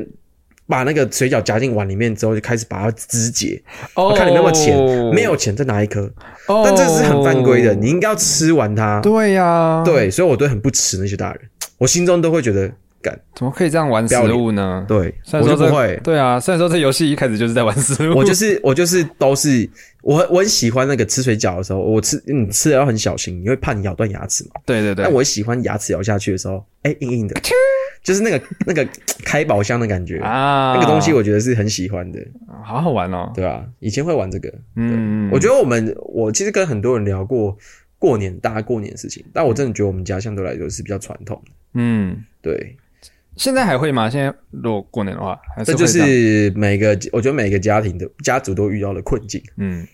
[0.66, 3.62] 把那个水饺夹进碗里面之后，就开始把它肢解。
[3.94, 4.76] 哦我看你那么浅，
[5.14, 6.10] 没有钱再拿一颗，
[6.48, 9.00] 哦，但这是很犯规的，你应该要吃完它。
[9.00, 11.40] 对呀，，对，所以我都很不齿那些大人，
[11.78, 12.70] 我心中都会觉得，
[13.05, 14.82] 干怎么可以这样玩食物呢？
[14.88, 16.00] 对，我虽然说这就不会。
[16.02, 19.68] 对啊，虽然说这游戏一开始就是在玩食物，我就是我就是都是
[20.02, 24.61] 我很我很喜欢那个吃水饺的时候，我吃你吃的要很小心，你会怕你咬断牙齿嘛。
[24.64, 25.05] 对对对。
[25.05, 27.38] 但，我喜欢牙齿咬下去的时候，哎、硬硬的，
[28.02, 28.86] 就是那个那个
[29.24, 32.18] 开宝箱的感觉，啊，那个东西我觉得是很喜欢的，
[32.62, 37.57] 好好玩哦，对吧、以前会玩这个，嗯，我觉得我们我其实跟很多人聊过
[37.98, 42.76] 过年大家过年的事情，但我真的觉得我们家相对来说是比较传统的，嗯，对，
[43.37, 44.09] 现在还会吗？
[44.09, 49.87] 现在如果过年的话，还是这就是每个我觉得每个家庭的家族都遇到的困境，嗯，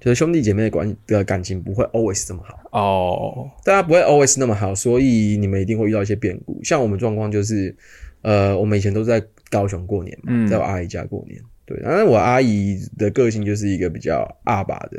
[0.00, 6.58] 就是兄弟姐妹的关的感情不会 always 这么好，哦，大家不会 always 那么好，所以你们一定会遇到一些变故。
[6.64, 7.74] 像我们状况就是，
[8.22, 11.40] 呃，我们以前都是在高雄过年嘛，嗯在我阿姨家过年。
[11.66, 14.98] 对，然后我阿姨的个性就是一个比较阿爸的，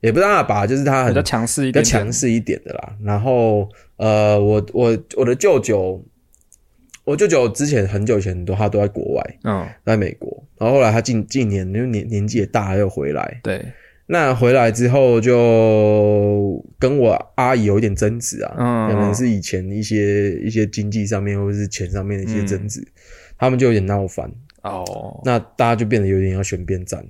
[0.00, 2.96] 也不是阿爸，就是她很比较强势一比较点点，强势一点的啦。
[3.02, 6.00] 然后呃，我我我的舅舅，
[7.04, 10.42] 我舅舅之前很久以前都他都在国外，嗯，在美国。
[10.58, 13.62] 然后后来他近近年因为年年纪也大了又回来，对，
[14.06, 22.86] 那回来之后就跟我阿姨有一点争执啊，嗯可能是以前一些一些经济上面或者是钱上面的一些嗯争执，
[23.36, 24.30] 他们就有点闹翻。
[24.62, 27.04] 哦，那大家就变得有点要选边站。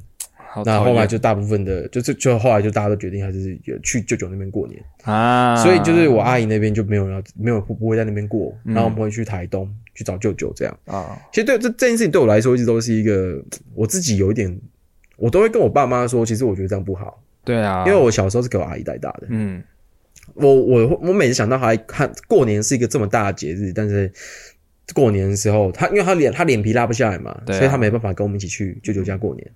[0.64, 4.80] 那后来就大部分的，就是就后来就大家都决定还是有去舅舅那边过年。
[5.02, 10.78] 啊，所以就是我阿姨那边就没有要没有不不会在那边过，嗯然后我们会去台东去找舅舅这样。
[10.86, 13.42] 啊，其实对这这件事情对我来说一直都是一个
[13.74, 14.60] 我自己有一点，
[15.16, 19.26] 我都会跟我爸妈说，其实我觉得这样不好，对啊，因为我小时候是给我阿姨带大的。
[19.30, 19.62] 嗯
[20.32, 24.10] 我我我每次想到还看过年是一个这么大的节日，但是
[24.92, 27.52] 过年的时候，他因为他脸他脸皮拉不下来嘛，啊。
[27.52, 29.50] 所以他没办法跟我们一起去舅舅家过年。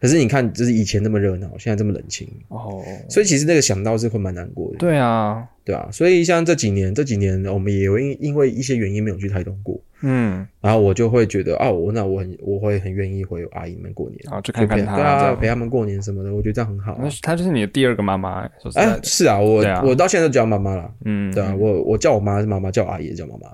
[0.00, 4.78] 可是你看，就是以前那么热闹，现在这么冷清，哦，所以其实那个想到是会蛮难过的。
[4.78, 16.92] 对啊，对啊，所以像这几年，这几年我们也有因因为一些原因没有去台东过，嗯，然后我就会觉得，哦，我那我很我会很愿意回阿姨们过年，啊去看看他陪对啊，陪他们过年什么的，我觉得这样很好。
[16.92, 18.42] 啊、那她就是你的第二个妈妈，
[18.74, 19.82] 哎的，，是啊，我啊。
[19.82, 23.48] 我到现在都叫妈妈了，嗯，对啊，我我叫我妈是妈妈，叫阿姨也叫妈妈，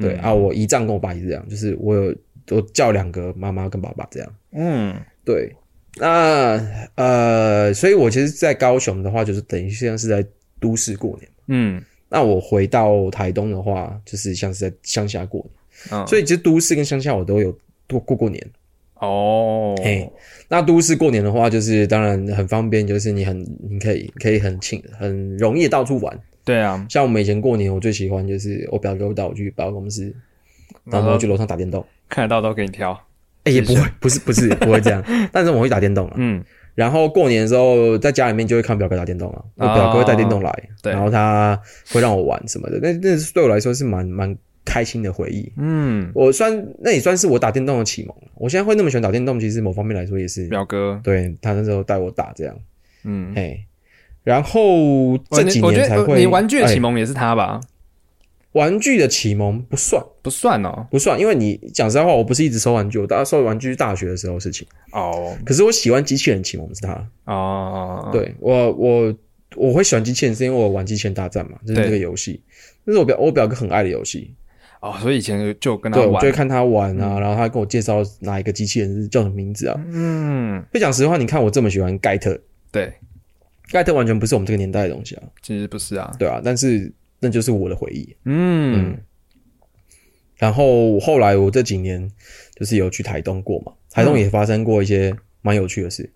[0.00, 0.20] 对、嗯。
[0.20, 2.14] 啊，我姨丈跟我爸也是这样，就是我有
[2.50, 5.54] 我叫两个妈妈跟爸爸这样，嗯，对，
[5.96, 6.60] 那
[6.96, 10.24] 呃，所以我其实，在高雄的话，就是等于像是在
[10.58, 11.28] 都市过年。
[11.48, 11.82] 嗯。
[12.12, 17.56] 那我回到台东的话，就是像是在乡下过年，嗯，所以其实都市跟乡下我都有
[17.88, 18.44] 过过过年。
[18.94, 20.10] 哦，嘿，
[20.48, 26.20] 那都市过年的话，就是当然很方便，就是你很你可以可以很轻很容易到处玩。
[26.44, 30.12] 对啊，像我们以前过年，我最喜欢就是我表哥会带我去百货公司，
[30.84, 31.84] 然后我去楼上打电动。
[32.08, 32.92] 看得到都给你挑，
[33.44, 36.14] 哎、也不会，不是不是不会这样， 但是我会打电动啊。
[36.16, 36.42] 嗯，
[36.74, 40.92] 然后过年的时候，在家里面就会看表哥打电动啊，我表哥会带电动来，对。
[40.92, 41.60] 然后他
[41.92, 45.52] 会让我玩什么的，那那是对我来说是蛮蛮开心的回忆。
[45.56, 48.16] 嗯，我算那也算是我打电动的启蒙。
[48.34, 52.56] 我现在会那么喜欢打电动，其实某方面来说也是表哥，对他那时候带我打这样，
[53.04, 53.64] 嗯，嘿。
[54.24, 57.60] 然后这几年才会，你玩具的启哎蒙也是他吧？
[58.52, 64.66] 玩具的启蒙不算不算哦，不算，因为你讲实在话，我不是一直收玩具，我大收玩具是大学的时候的事情。
[64.92, 65.36] 哦。
[65.44, 69.14] 可是我喜欢机器人启蒙是他，哦，对我我
[69.54, 72.42] 我会喜欢机器人，是因为我玩机器人大战嘛，就是对这个游戏，
[72.84, 74.34] 这是我表我表哥很爱的游戏。
[74.80, 76.22] 哦，所以以前就跟他对，我玩。
[76.22, 79.80] 就会，看他玩啊，然后他跟我介绍哪一个机器人是叫什么名字啊。
[79.86, 82.36] 嗯，就讲实话，你看我这么喜欢盖特，
[82.72, 82.92] 对，
[83.70, 88.16] 盖特完全不是我们这个年代的东西啊，其实不是啊，对啊，但是那就是我的回忆。
[88.24, 88.98] 嗯，
[90.36, 92.10] 然后后来我这几年
[92.56, 96.10] 就是有去台东过嘛，台东也发生过一些蛮有趣的事。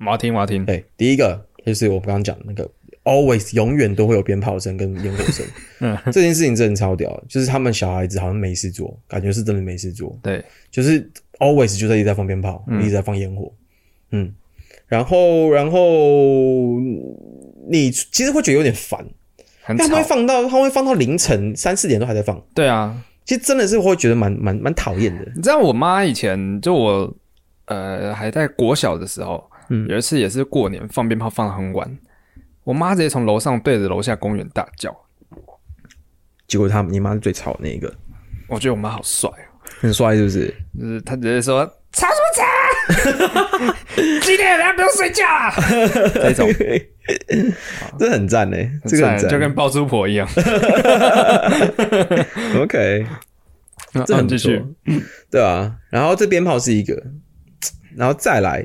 [0.00, 2.68] 我要听，我要听，对，第一个就是我刚刚讲的那个
[3.04, 5.46] ，always 永远都会有鞭炮声跟烟火声，
[5.78, 11.08] 嗯，这件事情真的超屌的，就是他们小孩子好像没事做，感觉是真的没事做，对，就是
[11.38, 12.80] always 就在一直在放鞭炮，嗯。
[12.82, 13.52] 一直在放烟火，
[14.10, 14.34] 嗯，
[14.86, 15.80] 然后然后
[17.68, 19.04] 你其实会觉得有点烦，
[19.62, 22.94] 很他们会，放到他们会放到凌晨三四点都还在放，对啊，
[23.24, 27.14] 其实真的是会觉得蛮蛮蛮讨厌的，你知道我妈以前就我
[27.66, 31.98] 呃还在国小的时候，嗯有一次也是过年放鞭炮放得很晚，
[32.64, 34.94] 我妈直接从楼上对着楼下公园大叫，
[36.46, 37.92] 结果他你妈是最吵的那一个，
[38.48, 39.48] 我觉得我妈好帅哦，
[39.80, 40.54] 很帅是不是？
[40.78, 42.42] 就是她直接说吵什么吵，
[44.22, 45.52] 几点了不用睡觉啊，
[46.14, 46.48] 这种。
[47.98, 50.28] 这很赞呢，这个很赞，就跟爆珠婆一样。
[52.56, 53.04] OK，
[53.92, 54.62] 这这很继续，
[55.30, 55.74] 对啊。
[55.90, 57.02] 然后这鞭炮是一个，
[57.96, 58.64] 然后再来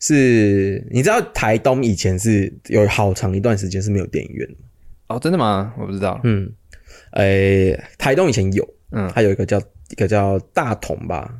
[0.00, 4.54] 是，你知道台东以前是有好长一段时间是没有电影院的
[5.06, 5.72] 哦，真的吗？
[5.78, 6.20] 我不知道。
[6.24, 6.50] 嗯，
[7.12, 9.08] 诶、台东以前有，嗯。
[9.14, 11.32] 它有一个叫一个叫大同吧，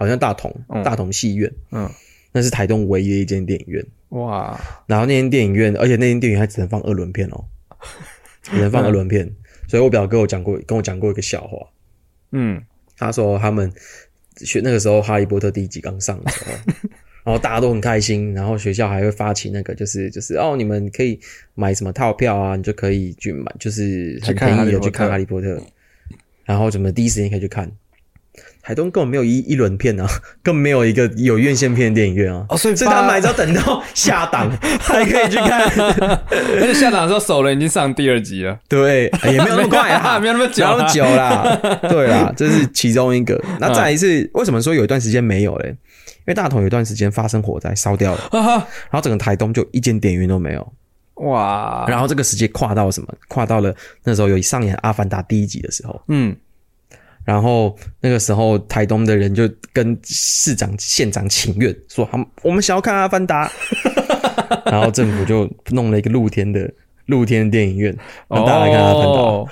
[0.00, 0.82] 好像大同、嗯。
[0.82, 1.88] 大同戏院，嗯，
[2.32, 3.86] 那是台东唯一的一间电影院。
[4.08, 7.44] 哇，然后那间电影院，而且那间电影院还只能放二轮片哦，
[8.42, 9.30] 只能放二轮片。
[9.68, 11.64] 所以我表哥有讲过，跟我讲过一个笑话，
[12.32, 12.60] 嗯，
[12.98, 13.72] 他说他们
[14.38, 16.50] 学那个时候《哈利波特》第一集刚上的时候，
[17.22, 21.20] 然后大家都很开心，然后学校还会发起那个就是就是哦，你们可以
[21.54, 25.56] 买什么套票啊，你就可以去买，就是很便宜的去看《哈利波特》，
[26.44, 27.70] 然后怎么第一时间可以去看。
[28.62, 30.06] 台东根本没有一一轮片啊，
[30.42, 32.44] 更没有一个有院线片的电影院啊。
[32.48, 34.50] 哦，所以所以他们还是要等到下档
[34.80, 35.62] 才可以去看。
[36.30, 41.78] 而且下档的时候，首轮已经上第二集了，对，也没有那么快啊， 没有那么久啊没有那么久啦。
[41.88, 43.42] 对啦，这是其中一个。
[43.58, 45.68] 那再一次为什么说有一段时间没有嘞？
[45.70, 48.52] 因为大同有一段时间发生火灾，烧掉了，哈哈，
[48.90, 50.72] 然后整个台东就一间电影院都没有。
[51.14, 53.08] 哇，然后这个时间跨到什么？
[53.28, 56.36] 跨到了那时候有上演《阿凡达》第一集的时候，嗯，
[57.30, 63.48] 然后那个时候台东的人就跟市长、县长请愿，说他们我们想要看《阿凡达》，
[64.68, 66.68] 然后政府就弄了一个露天的
[67.06, 67.96] 露天电影院，
[68.28, 69.48] 让大家来看《阿凡达》哦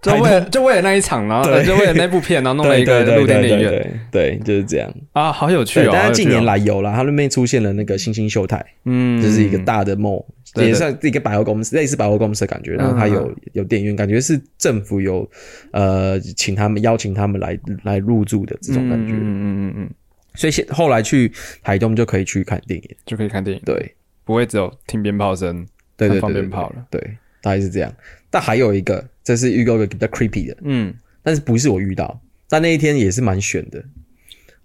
[0.00, 4.00] 就为了就为了那一场，然后就为了那部片，然后弄了一个露天电影院。
[4.10, 4.92] 对就是这样。
[5.12, 5.90] 啊，好有趣，哦！
[5.92, 10.24] 但是近年来，有了，它那边出现了那个星星秀泰，嗯，就是一个大的 mall，
[10.54, 12.74] 对对也算是一个百货公司，类似百货公司的感觉。
[12.74, 15.28] 然后它有有电影院，感觉是政府有
[15.72, 19.14] 呃请他们邀请他们来来入住的这种感觉。
[19.14, 19.90] 嗯嗯嗯嗯，
[20.34, 21.32] 所以现后来去
[21.62, 22.90] 台东就可以去看电影。
[23.06, 23.94] 就可以看电影，对
[24.24, 26.86] 不会只有听鞭炮声，对对对放鞭炮了。
[26.90, 27.00] 对，
[27.40, 27.92] 大概是这样。
[28.30, 33.82] 但还有一个，这是预告一个比较 creepy 的，嗯但是不是我遇到，但那一天也是蛮悬的。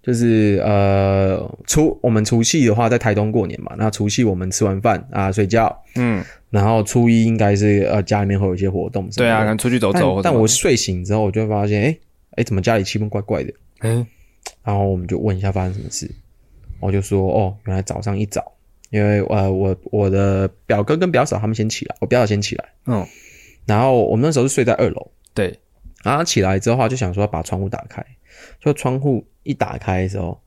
[0.08, 9.06] 就是呃除我们除夕的话，在台东过年嘛，那除夕我们吃完饭啊睡觉，嗯，然后初一应该是呃家里面会有一些活动。
[9.10, 11.98] 对啊，可能出去走走但我睡醒之后，我就会发现，哎、
[12.36, 13.52] 哎、怎么家里气氛怪怪的？
[13.82, 14.06] 嗯
[14.64, 16.10] 然后我们就问一下发生什么事，
[16.80, 18.50] 我就说，哦，原来早上一早，
[18.88, 23.06] 因为呃我我的表哥跟表嫂他们先起来，我表嫂先起来，嗯，
[23.66, 25.54] 然后我们那时候是睡在二楼，对，
[26.02, 28.02] 然后起来之后就想说把窗户打开，
[28.60, 30.40] 就窗户一打开的时候，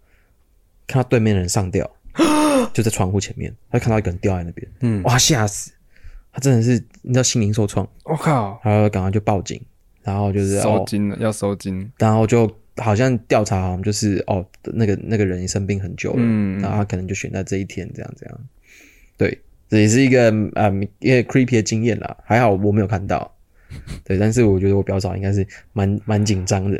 [0.87, 1.89] 看到对面的人上吊，
[2.73, 5.71] 就在窗户前面，他就看到一个人掉在那边，嗯，哇吓死，
[6.31, 9.61] 他真的是你知道心灵受创，我靠，然后赶快就报警，
[10.03, 16.59] 然后就是哦，收金了，要收金，然后就好像调查，好像就是哦，那个那个人生病很久了，嗯。
[16.61, 18.39] 然后他可能就选在这一天这样这样，
[19.17, 19.39] 对，
[19.69, 23.33] 这也是一个呃一个 creepy 的经验啦，还好我没有看到，
[24.03, 26.77] 对，但是我觉得我表嫂应该是蛮蛮紧张的，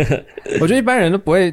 [0.60, 1.50] 我觉得一般人都不会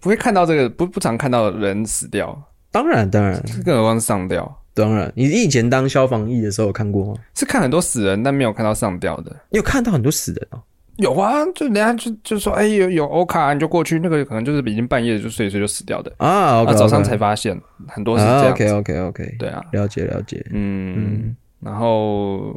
[0.00, 4.62] 不会看到这个，不不常看到人死掉，当然当然更何况是上吊。
[4.74, 7.20] 当然，你以前当消防役的时候有看过吗？
[7.34, 9.36] 是看很多死人，但没有看到上吊的。
[9.50, 10.62] 你有看到很多死人哦，
[10.98, 18.48] 有啊，就人家就就说，哎、有有欧卡，你就过去，那个可能就是已经半夜就睡一睡就死掉的，啊早上才发现，很多是这样子。
[18.50, 22.54] OK OK OK，对啊，了解了解，嗯，然后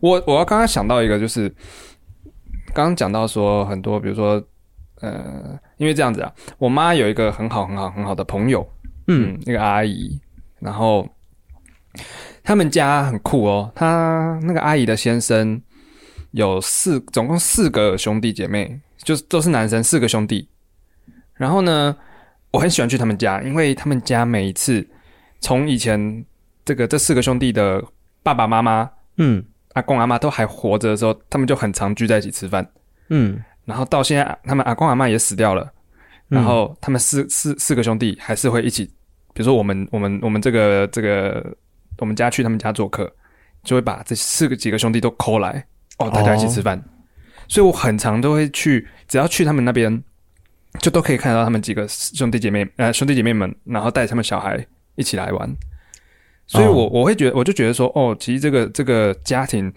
[0.00, 1.48] 我我要刚刚想到一个，就是
[2.74, 4.42] 刚刚讲到说很多，比如说
[5.00, 8.68] 呃，因为这样子啊，我妈有一个很好很好很好的朋友，
[9.06, 10.20] 嗯嗯，那个阿姨，
[10.60, 11.08] 然后
[12.42, 15.60] 他们家很酷哦，他那个阿姨的先生
[16.32, 20.48] 有四，总共四个兄弟姐妹，就是都是男生，四个兄弟。
[21.34, 21.96] 然后呢，
[22.50, 24.86] 我很喜欢去他们家，因为他们家每一次
[25.40, 26.24] 从以前
[26.64, 27.82] 这个这四个兄弟的
[28.24, 29.44] 爸爸妈妈、嗯
[29.74, 32.66] 阿公阿妈都还活着的时候，他们就很常聚在一起吃饭。
[33.08, 35.70] 嗯然后到现在，他们阿公阿妈也死掉了，
[36.28, 38.84] 然后他们四四四个兄弟还是会一起，
[39.34, 41.54] 比如说我们我们我们这个这个
[41.98, 43.12] 我们家去他们家做客，
[43.62, 45.66] 就会把这四个几个兄弟都 call 来，
[45.98, 46.82] 哦，大家一起吃饭。
[47.46, 50.02] 所以我很常都会去，只要去他们那边，
[50.80, 54.66] 就都可以看到他们几个兄弟姐妹呃兄弟姐妹们，然后带他们小孩
[54.96, 55.50] 一起来玩。
[56.48, 59.72] 所以我我会觉得，我就觉得说，哦，其实这个这个家庭，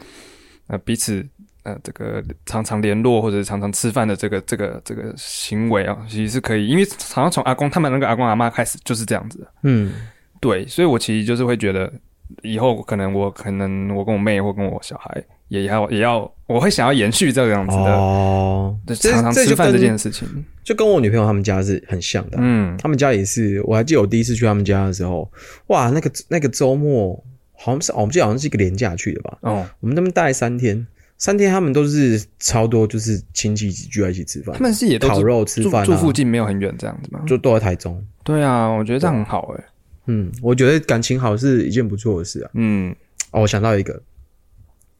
[0.65, 1.23] 呃，彼此
[1.61, 9.93] 呃，这个常常联络或者常常吃饭的这个这个这个行为啊，其实是可以，因为好像从阿公他们那个阿公阿妈开始就是这样子，嗯。
[10.39, 11.93] 对，所以我其实就是会觉得，
[12.41, 20.25] 以后可能我可能我跟我妹或跟我小孩也要也要，我会想要延续这个样子的，哦，对，这常常这就吃饭这件事情，
[20.63, 25.29] 就跟我女朋友他们家是很像的啊、嗯，他们家也是，我还记得我第一次去他们家的时候，
[25.67, 27.21] 哇，那个那个周末
[27.51, 30.87] 好像是，我们记得好像是一个连假去的吧，哦，我们那边待三天，
[31.17, 37.19] 三天他们都是超多，就是亲戚一起聚在一起吃饭他，们是也都是烤肉吃饭、啊，住附近没有很远这样子吗？
[37.27, 38.01] 就都在台中。
[38.23, 39.63] 对啊，我觉得这样很好哎、
[40.07, 42.51] 嗯，我觉得感情好是一件不错的事啊。
[42.53, 42.95] 嗯，
[43.31, 44.01] 哦，我想到一个，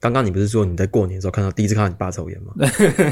[0.01, 2.53] 刚刚你不是说你在过年的时候看到第一次看到你爸抽烟吗？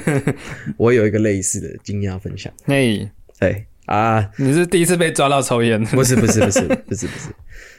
[0.76, 2.52] 我有一个类似的惊讶分享。
[2.66, 3.08] 嘿，
[3.40, 5.82] 对啊，你是第一次被抓到抽烟？
[5.86, 7.28] 不是不是不是不是不是，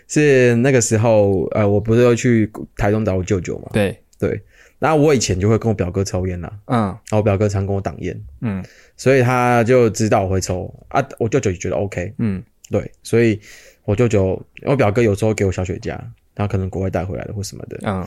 [0.06, 0.54] 是。
[0.62, 3.68] 那个时候呃，我不是要去台东找我舅舅嘛？
[3.72, 4.40] 对，对，
[4.78, 6.78] 然后我以前就会跟我表哥抽烟啦，嗯。
[6.80, 8.64] 然后我表哥常跟我挡烟，嗯。
[8.96, 12.40] 所以他就知道我会抽啊，我舅舅也觉得 OK，嗯。
[12.70, 13.40] 对，所以
[13.84, 15.98] 我舅舅我表哥有时候给我小雪茄，
[16.36, 18.06] 他可能国外带回来的或什么的，嗯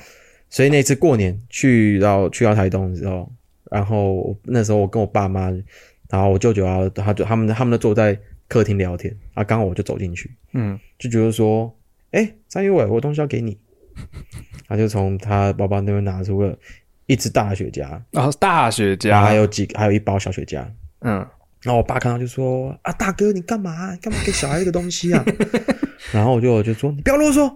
[0.54, 3.28] 所以那次过年去到去到台东的时候，
[3.72, 5.50] 然后那时候我跟我爸妈，
[6.12, 8.16] 然后我舅舅啊，他就他们他们都坐在
[8.48, 11.76] 客厅聊天啊，刚好我就走进去，嗯，就觉得说，
[12.12, 13.58] 哎，张玉伟，我东西要给你，
[14.70, 16.56] 他就从他包包那边拿出了
[17.08, 20.64] 一支大雪茄，然后大雪然后还，有几还有一包小雪茄，
[21.00, 21.14] 嗯，
[21.64, 23.92] 然后我爸看到就说：“啊，大哥，你干嘛？
[23.92, 25.26] 你干嘛给小孩一个东西啊？”
[26.14, 27.52] 然后我就我就说：“你不要啰嗦。”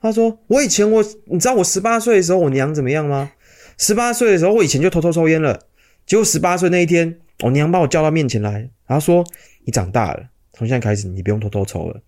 [0.00, 3.30] 他说：“我以前我，你知道我十八岁的时候我娘怎么样吗？
[3.76, 5.58] 十八岁的时候我以前就偷偷抽烟了。
[6.06, 8.52] 结果十八岁那一天，我娘把我叫到面前来，
[8.86, 9.24] 然后说
[9.64, 10.20] ：‘你长大了，
[10.54, 12.00] 从现在开始你不用偷偷抽了。’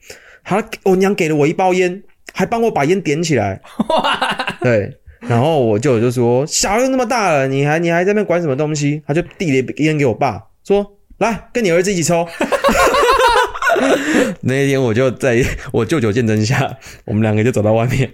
[0.43, 3.61] 他我娘给了我一包烟，还帮我把烟点起来。
[4.61, 12.27] 对，然后我舅舅就说：“小孩都那么大了，你还你还在那边管什么东西？”他就递了一烟给我爸，说：“来，跟你儿子一起抽。”
[14.43, 15.43] 那一天我就在
[15.73, 18.11] 我舅舅见证下，我们两个就走到外面，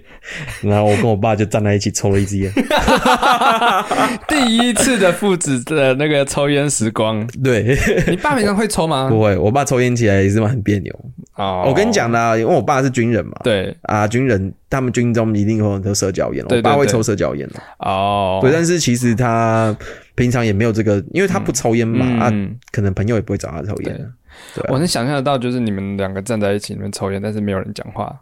[0.61, 2.51] 然后我跟我爸就站在一起抽了一支烟。
[4.27, 9.09] 第一次的父子的那个抽烟时光，对，你爸平常会抽吗？
[9.09, 10.93] 不会，我爸抽烟起来也是很别扭。
[11.35, 17.55] 哦，我跟你讲啦，因为我爸是军人嘛，对，啊，军人他们军中一定会有很多社交烟，我爸会抽社交烟的。
[17.79, 19.75] 哦，对，但是其实他
[20.19, 24.05] 平常也没有这个，因为他不抽烟嘛，啊，嗯，可能朋友也不会找他抽烟啊。
[24.53, 28.15] 对啊我能想象得到，就是你们两个站在一起，你们抽烟，但是没有人讲话。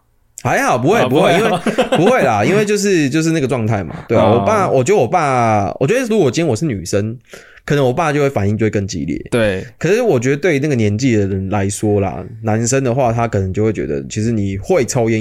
[0.44, 1.50] 还好，不会，啊不会，因为
[1.98, 4.24] 不会啦，因为就是就是那个状态嘛，对啊。
[4.24, 7.18] 哦我爸，我觉得我爸，我觉得如果今天我是女生，
[7.66, 9.20] 可能我爸就会反应就会更激烈。
[9.32, 15.20] 对，可是我觉得对于那个年纪的人来说啦，男生的话，他可能就会觉得，其实你会抽烟，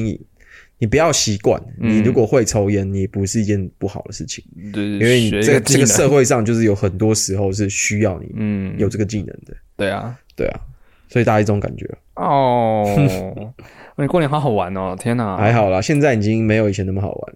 [0.79, 1.61] 你不要习惯。
[1.81, 1.91] 嗯。
[1.91, 10.61] 你如果会抽烟，你不是一件不好的事情，对因为你这个这个社会上就是有很多时候是需要你嗯，有这个技能的，对啊，对啊。
[11.09, 12.85] 所以大家这种感觉哦，
[13.97, 17.35] 你 过年好好玩哦，天哪，还好啦，现在已经没有以前那么好玩。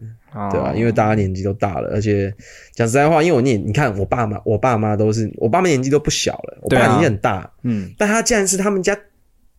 [0.53, 2.33] 对吧、因为大家年纪都大了，而且
[2.73, 8.97] 讲实在话，因为我你你看我爸妈，我爸妈都是我爸妈年纪都不小了，我爸年纪很大，嗯，但他竟然是他们家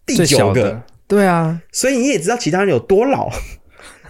[0.05, 0.81] 第九个。
[1.09, 3.29] 对啊，所以你也知道其他人有多老，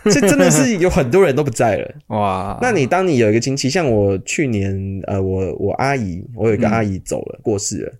[0.05, 1.95] 这真的是有很多人都不在了。
[2.07, 7.93] 哇，那你当你有一个亲戚，像我去年呃，我我阿姨，我有一个阿姨走了，过世了。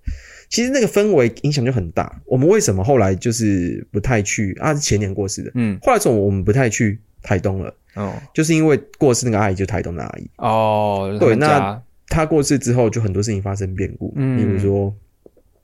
[0.50, 2.22] 其实那个氛围影响就很大。
[2.26, 4.74] 我们为什么后来就是不太去啊？
[4.74, 10.30] 是前年过世的，嗯，后来从我们不太去台东了，哦就是因为过世那个阿姨就台东的阿姨。
[10.38, 14.94] 哦，对那他们家他过世之后，就很多事情发生变故，嗯比如说，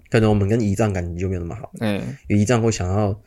[0.09, 3.19] 可能我们跟姨丈感情就没有那么好，嗯，因为姨丈会想要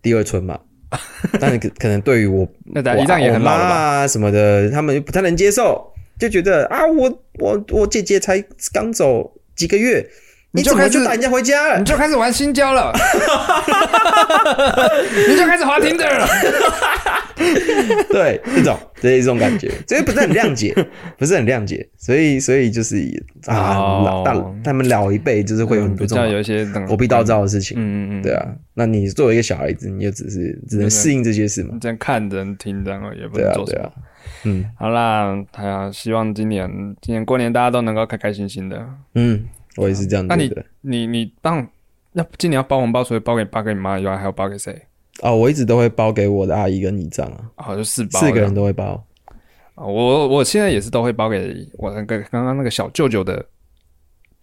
[0.00, 0.58] 第二春嘛，
[1.40, 3.74] 但是可可能对于我我一丈也很我妈老了？
[3.74, 10.06] 啊什么的，他们不太能接受，就觉得啊，我我我姐姐才刚走几个月，
[10.54, 11.84] 你就开始就带人家回家了你？
[11.84, 12.92] 就开始玩新交了，
[15.28, 16.26] 你就开始滑停的了。
[18.10, 20.74] 对，这种这一种感觉， 所以不是很谅解，
[21.18, 22.96] 不是很谅解，所以所以就是
[23.46, 27.76] 啊，哦老大他们老一辈就是会有很多这种有一些狗屁倒灶的事情。
[27.78, 31.80] 嗯嗯嗯，对啊，那你作为一个小孩子，你就只是只能适应这些事嘛你。
[31.80, 33.92] 这样看人听人而已，也不对啊，能做什么对啊。，
[34.44, 36.68] 嗯好啦，哎呀，希望今年
[37.00, 38.84] 今年过年大家都能够开开心心的。
[39.14, 39.44] 嗯，
[39.76, 40.52] 我也是这样那你。
[40.80, 41.66] 你你帮
[42.12, 44.80] 那今年要包红包，除了包给爸跟你妈以外，还要包给谁？
[45.20, 49.04] 哦，我一直都会包给我的阿姨跟姨丈啊，哦，就四包，四个人都会包。
[49.74, 53.44] 啊我我现在也是都会包给我那个刚刚那个小舅舅的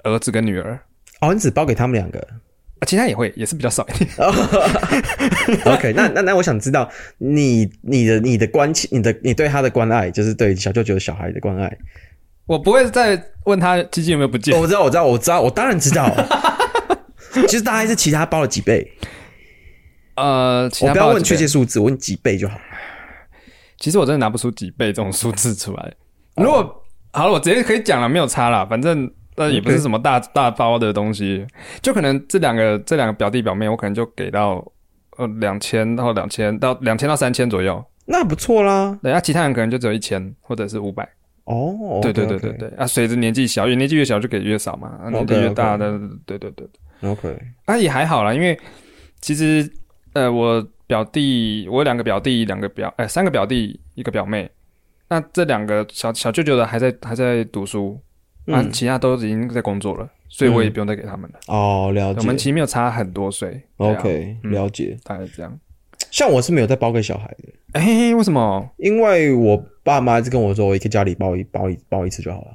[0.03, 0.79] 儿子跟女儿，
[1.21, 2.19] 哦，你只包给他们两个。
[2.79, 4.09] 啊，其他也会，也是比较少一点。
[5.65, 11.77] OK，那那那我想知道你你的你的关切，你的你对他的关爱，就是对小舅舅小孩的关爱。
[12.49, 16.11] 我不会再问他基金有没有不见哦，我知道，我知道，我知道，我当然知道。
[17.47, 18.91] 其实大概是其他包了几倍，
[20.15, 22.57] 呃，其我不要问确切数字，我问几倍就好。
[23.77, 25.93] 其实我真的拿不出几倍这种数字出来。
[26.37, 26.83] 哦如果
[27.13, 31.45] 好了，我直接可以讲了，没有差啦，反正那也不是什么大大包的东西，
[31.83, 34.65] 就可能这两个这两个表弟表妹，我可能就给到
[35.17, 38.97] 呃两千到两千到两千到三千左右，那不错啦。
[39.03, 41.07] 对，那其他人可能就只有一千或者是五百。
[41.49, 46.67] 哦，对对对对对，啊，随着年纪小，越年纪越小就给越少嘛，啊年纪越大的，对对对
[47.01, 47.35] ，，OK，
[47.65, 48.55] 啊也还好啦，因为
[49.19, 49.67] 其实
[50.13, 54.49] 呃我表弟，我有两个表弟，两个表，哎、三个表弟，一个表妹，
[55.07, 57.99] 那这两个小小舅舅的还在还在读书，
[58.45, 58.71] 啊，嗯。
[58.71, 61.39] 其他都已经在工作了，所以我也不用再给他们了。
[61.47, 62.13] 哦，了。
[62.13, 64.95] 解我们其实没有差很多岁，OK，嗯了解。
[65.03, 65.59] 大概是这样。
[66.11, 68.69] 像我是没有在包给小孩的，哎、为什么？
[68.77, 72.47] 因为我爸妈一直跟我说，我一个家里包一包一包一次就好了。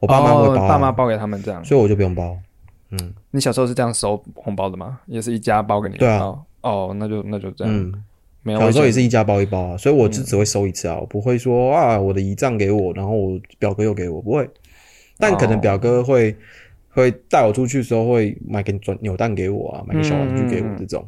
[0.00, 1.64] 我爸妈会包啊、哦爸妈包给他们这样。
[1.64, 2.36] 所以我就不用包。
[2.90, 5.00] 嗯你小时候是这样收红包的吗？
[5.06, 5.96] 也是一家包给你？
[5.96, 6.42] 对啊哦。
[6.62, 7.72] 哦，那就那就这样。
[7.72, 7.92] 嗯，
[8.42, 14.48] 没有，小时候也是一家包一包啊，所以我只只会收一次啊，我不会说啊，我的姨丈给我，然后我表哥又给我，不会，
[15.18, 16.36] 但可能哦表哥会
[16.90, 21.06] 会带我出去的时候会买个转扭蛋给我啊，买个小玩具给我嗯这种。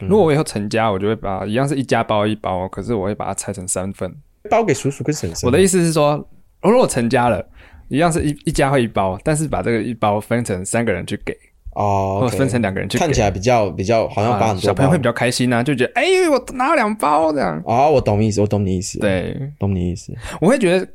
[0.00, 4.14] 如果我以后成家，我就会把一样是一家包一包，可是我会把它拆成三份。
[4.50, 5.46] 包给叔叔跟婶婶。
[5.46, 6.16] 我的意思是说，
[6.62, 7.46] 如果我成家了，
[7.88, 11.34] 一样是一一家会一包，但是把这个一包分成三个人去给，
[11.74, 14.56] 哦或分成两个人去给，看起来比较比较好像很多包。
[14.56, 17.62] 小朋友会比较开心啊，就觉得哎、我拿了两包这样。
[17.64, 20.12] 哦，我懂意思，我懂你意思。，对，懂你意思。
[20.40, 20.86] 我会觉得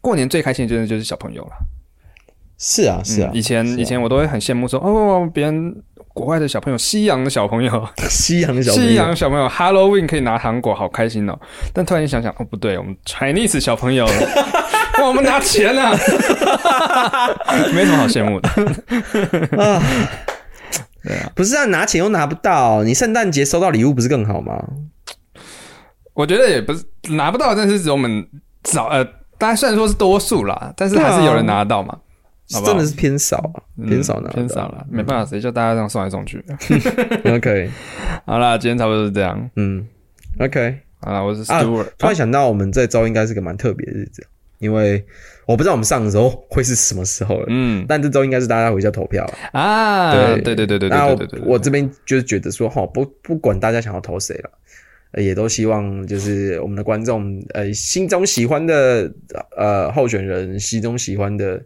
[0.00, 1.50] 过年最开心的就是就是小朋友了。
[2.58, 3.36] 是啊，是啊嗯。
[3.36, 5.82] 以前、啊以前我都会很羡慕说，哦，别人
[6.16, 11.38] 国外的小朋友，西洋的小朋友， 西洋的小朋西友洋小朋友 Halloween 可以拿糖果，好开心哦。
[11.74, 14.06] 但突然间想想，哦，不对，我们 Chinese 小朋友，
[14.98, 15.90] 哇，我们拿钱啊，
[17.74, 18.48] 没什么好羡慕的。
[19.62, 19.82] 啊。
[21.04, 24.56] 对啊，不是啊，拿钱又拿不到，你圣诞节收到礼物不是更好吗？
[26.14, 28.26] 我觉得也不是拿不到，但是只有我们
[28.62, 29.04] 早呃，
[29.36, 31.94] 当然虽然说是多数啦，但是还是有人拿得到嘛。
[32.52, 36.44] 好好真的是偏少啊，嗯偏少拿得到偏少了，没办法，谁叫大家这样送来送去？
[37.26, 37.70] OK，
[38.24, 39.50] 好啦，今天差不多是这样。
[39.56, 39.86] 嗯
[40.38, 40.78] ，OK。
[41.00, 44.26] 好啦，我是啊 Stewart，、突然想到，我们这周应该是个蛮特别的日子，
[44.58, 45.04] 因为
[45.44, 49.34] 我不知道我们上的时候会是什么时候了，嗯但这周应该是大家回家投票了。
[49.52, 54.50] 啊，对对对对对对对对对，我这边就是觉得说，哈，不不管大家想要投谁了。
[55.12, 59.10] 呃也都希望就是我们的观众，呃，心中喜欢的
[59.56, 61.62] 呃候选人，心中喜欢的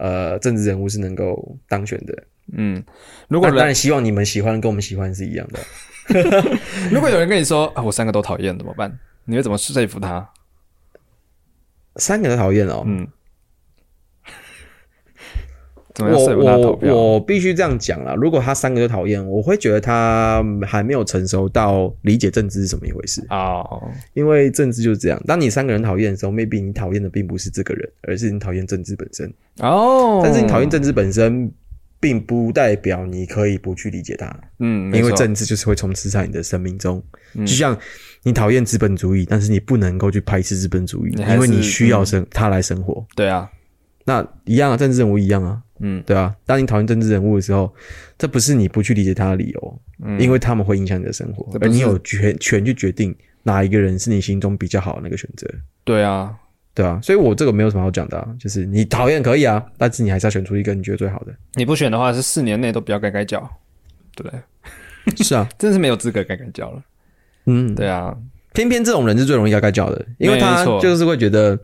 [0.00, 2.24] 呃政治人物是能够当选的。
[2.52, 2.82] 嗯，
[3.28, 5.60] 如果当然希望你们喜欢跟我们喜欢是一样的。
[6.90, 8.98] 如果有人跟你说啊，我三个都讨厌怎么办？
[9.26, 10.28] 你会怎么说服他？
[11.96, 13.06] 三个都讨厌哦，嗯，
[16.00, 17.12] 我我？
[17.12, 23.24] 我必须这样讲啦，如果他三个都讨厌，我会觉得他还没有成熟到理解政治是怎么一回事。
[23.30, 23.82] 哦，
[24.14, 29.32] 因为政治就是这样，当你三个人讨厌的时候，maybe 你讨厌的并不是这个人，而是你讨厌政治本身。
[29.58, 31.50] 哦，但是你讨厌政治本身，
[31.98, 37.02] 并不代表你可以不去理解它，嗯，因为政治就是会充斥在你的生命中。
[37.34, 37.76] 嗯就像
[38.22, 43.06] 你讨厌资本主义，但是你不能够去排斥资本主义，因为你需要生它来生活。
[43.14, 43.48] 对啊，
[44.04, 46.34] 那一样啊，政治人物一样啊，嗯对啊。
[46.46, 47.72] 当你讨厌政治人物的时候，
[48.18, 55.46] 这不是你不去理解他的理由，嗯，因为他们会影响你的生活而你有权权去决定哪一个人是你心中比较好的那个选择，
[55.84, 56.34] 对啊，
[56.74, 57.00] 对啊。
[57.02, 61.34] 所以我这个没有什么好讲的、啊，就是你讨厌可以啊，但是你还是要选出一个你觉得最好的。
[61.54, 63.48] 你不选的话是四年内都不要改改脚，
[64.14, 65.24] 对不对？
[65.24, 66.82] 是啊， 真的是没有资格改改脚了。
[67.46, 68.14] 嗯，对啊，
[68.52, 71.58] 偏偏这种人是最容易该该叫的，因为他就是会觉得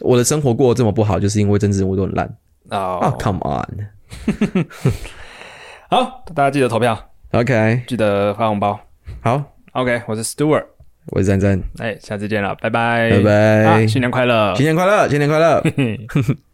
[0.00, 2.32] 我的生活过得这么不好，就是因为政治人物都很烂啊
[2.70, 4.66] 哦，！Come on，OK，
[5.90, 6.98] 好，大家记得投票
[7.32, 8.78] ，OK，，记得发红包。
[9.20, 9.42] 好
[9.72, 10.64] ，OK，我是 Stewart，
[11.08, 13.32] 我是詹詹，哎，下次见了，拜拜，拜拜。
[13.64, 15.62] 啊新年快乐，新年快乐，新年快乐。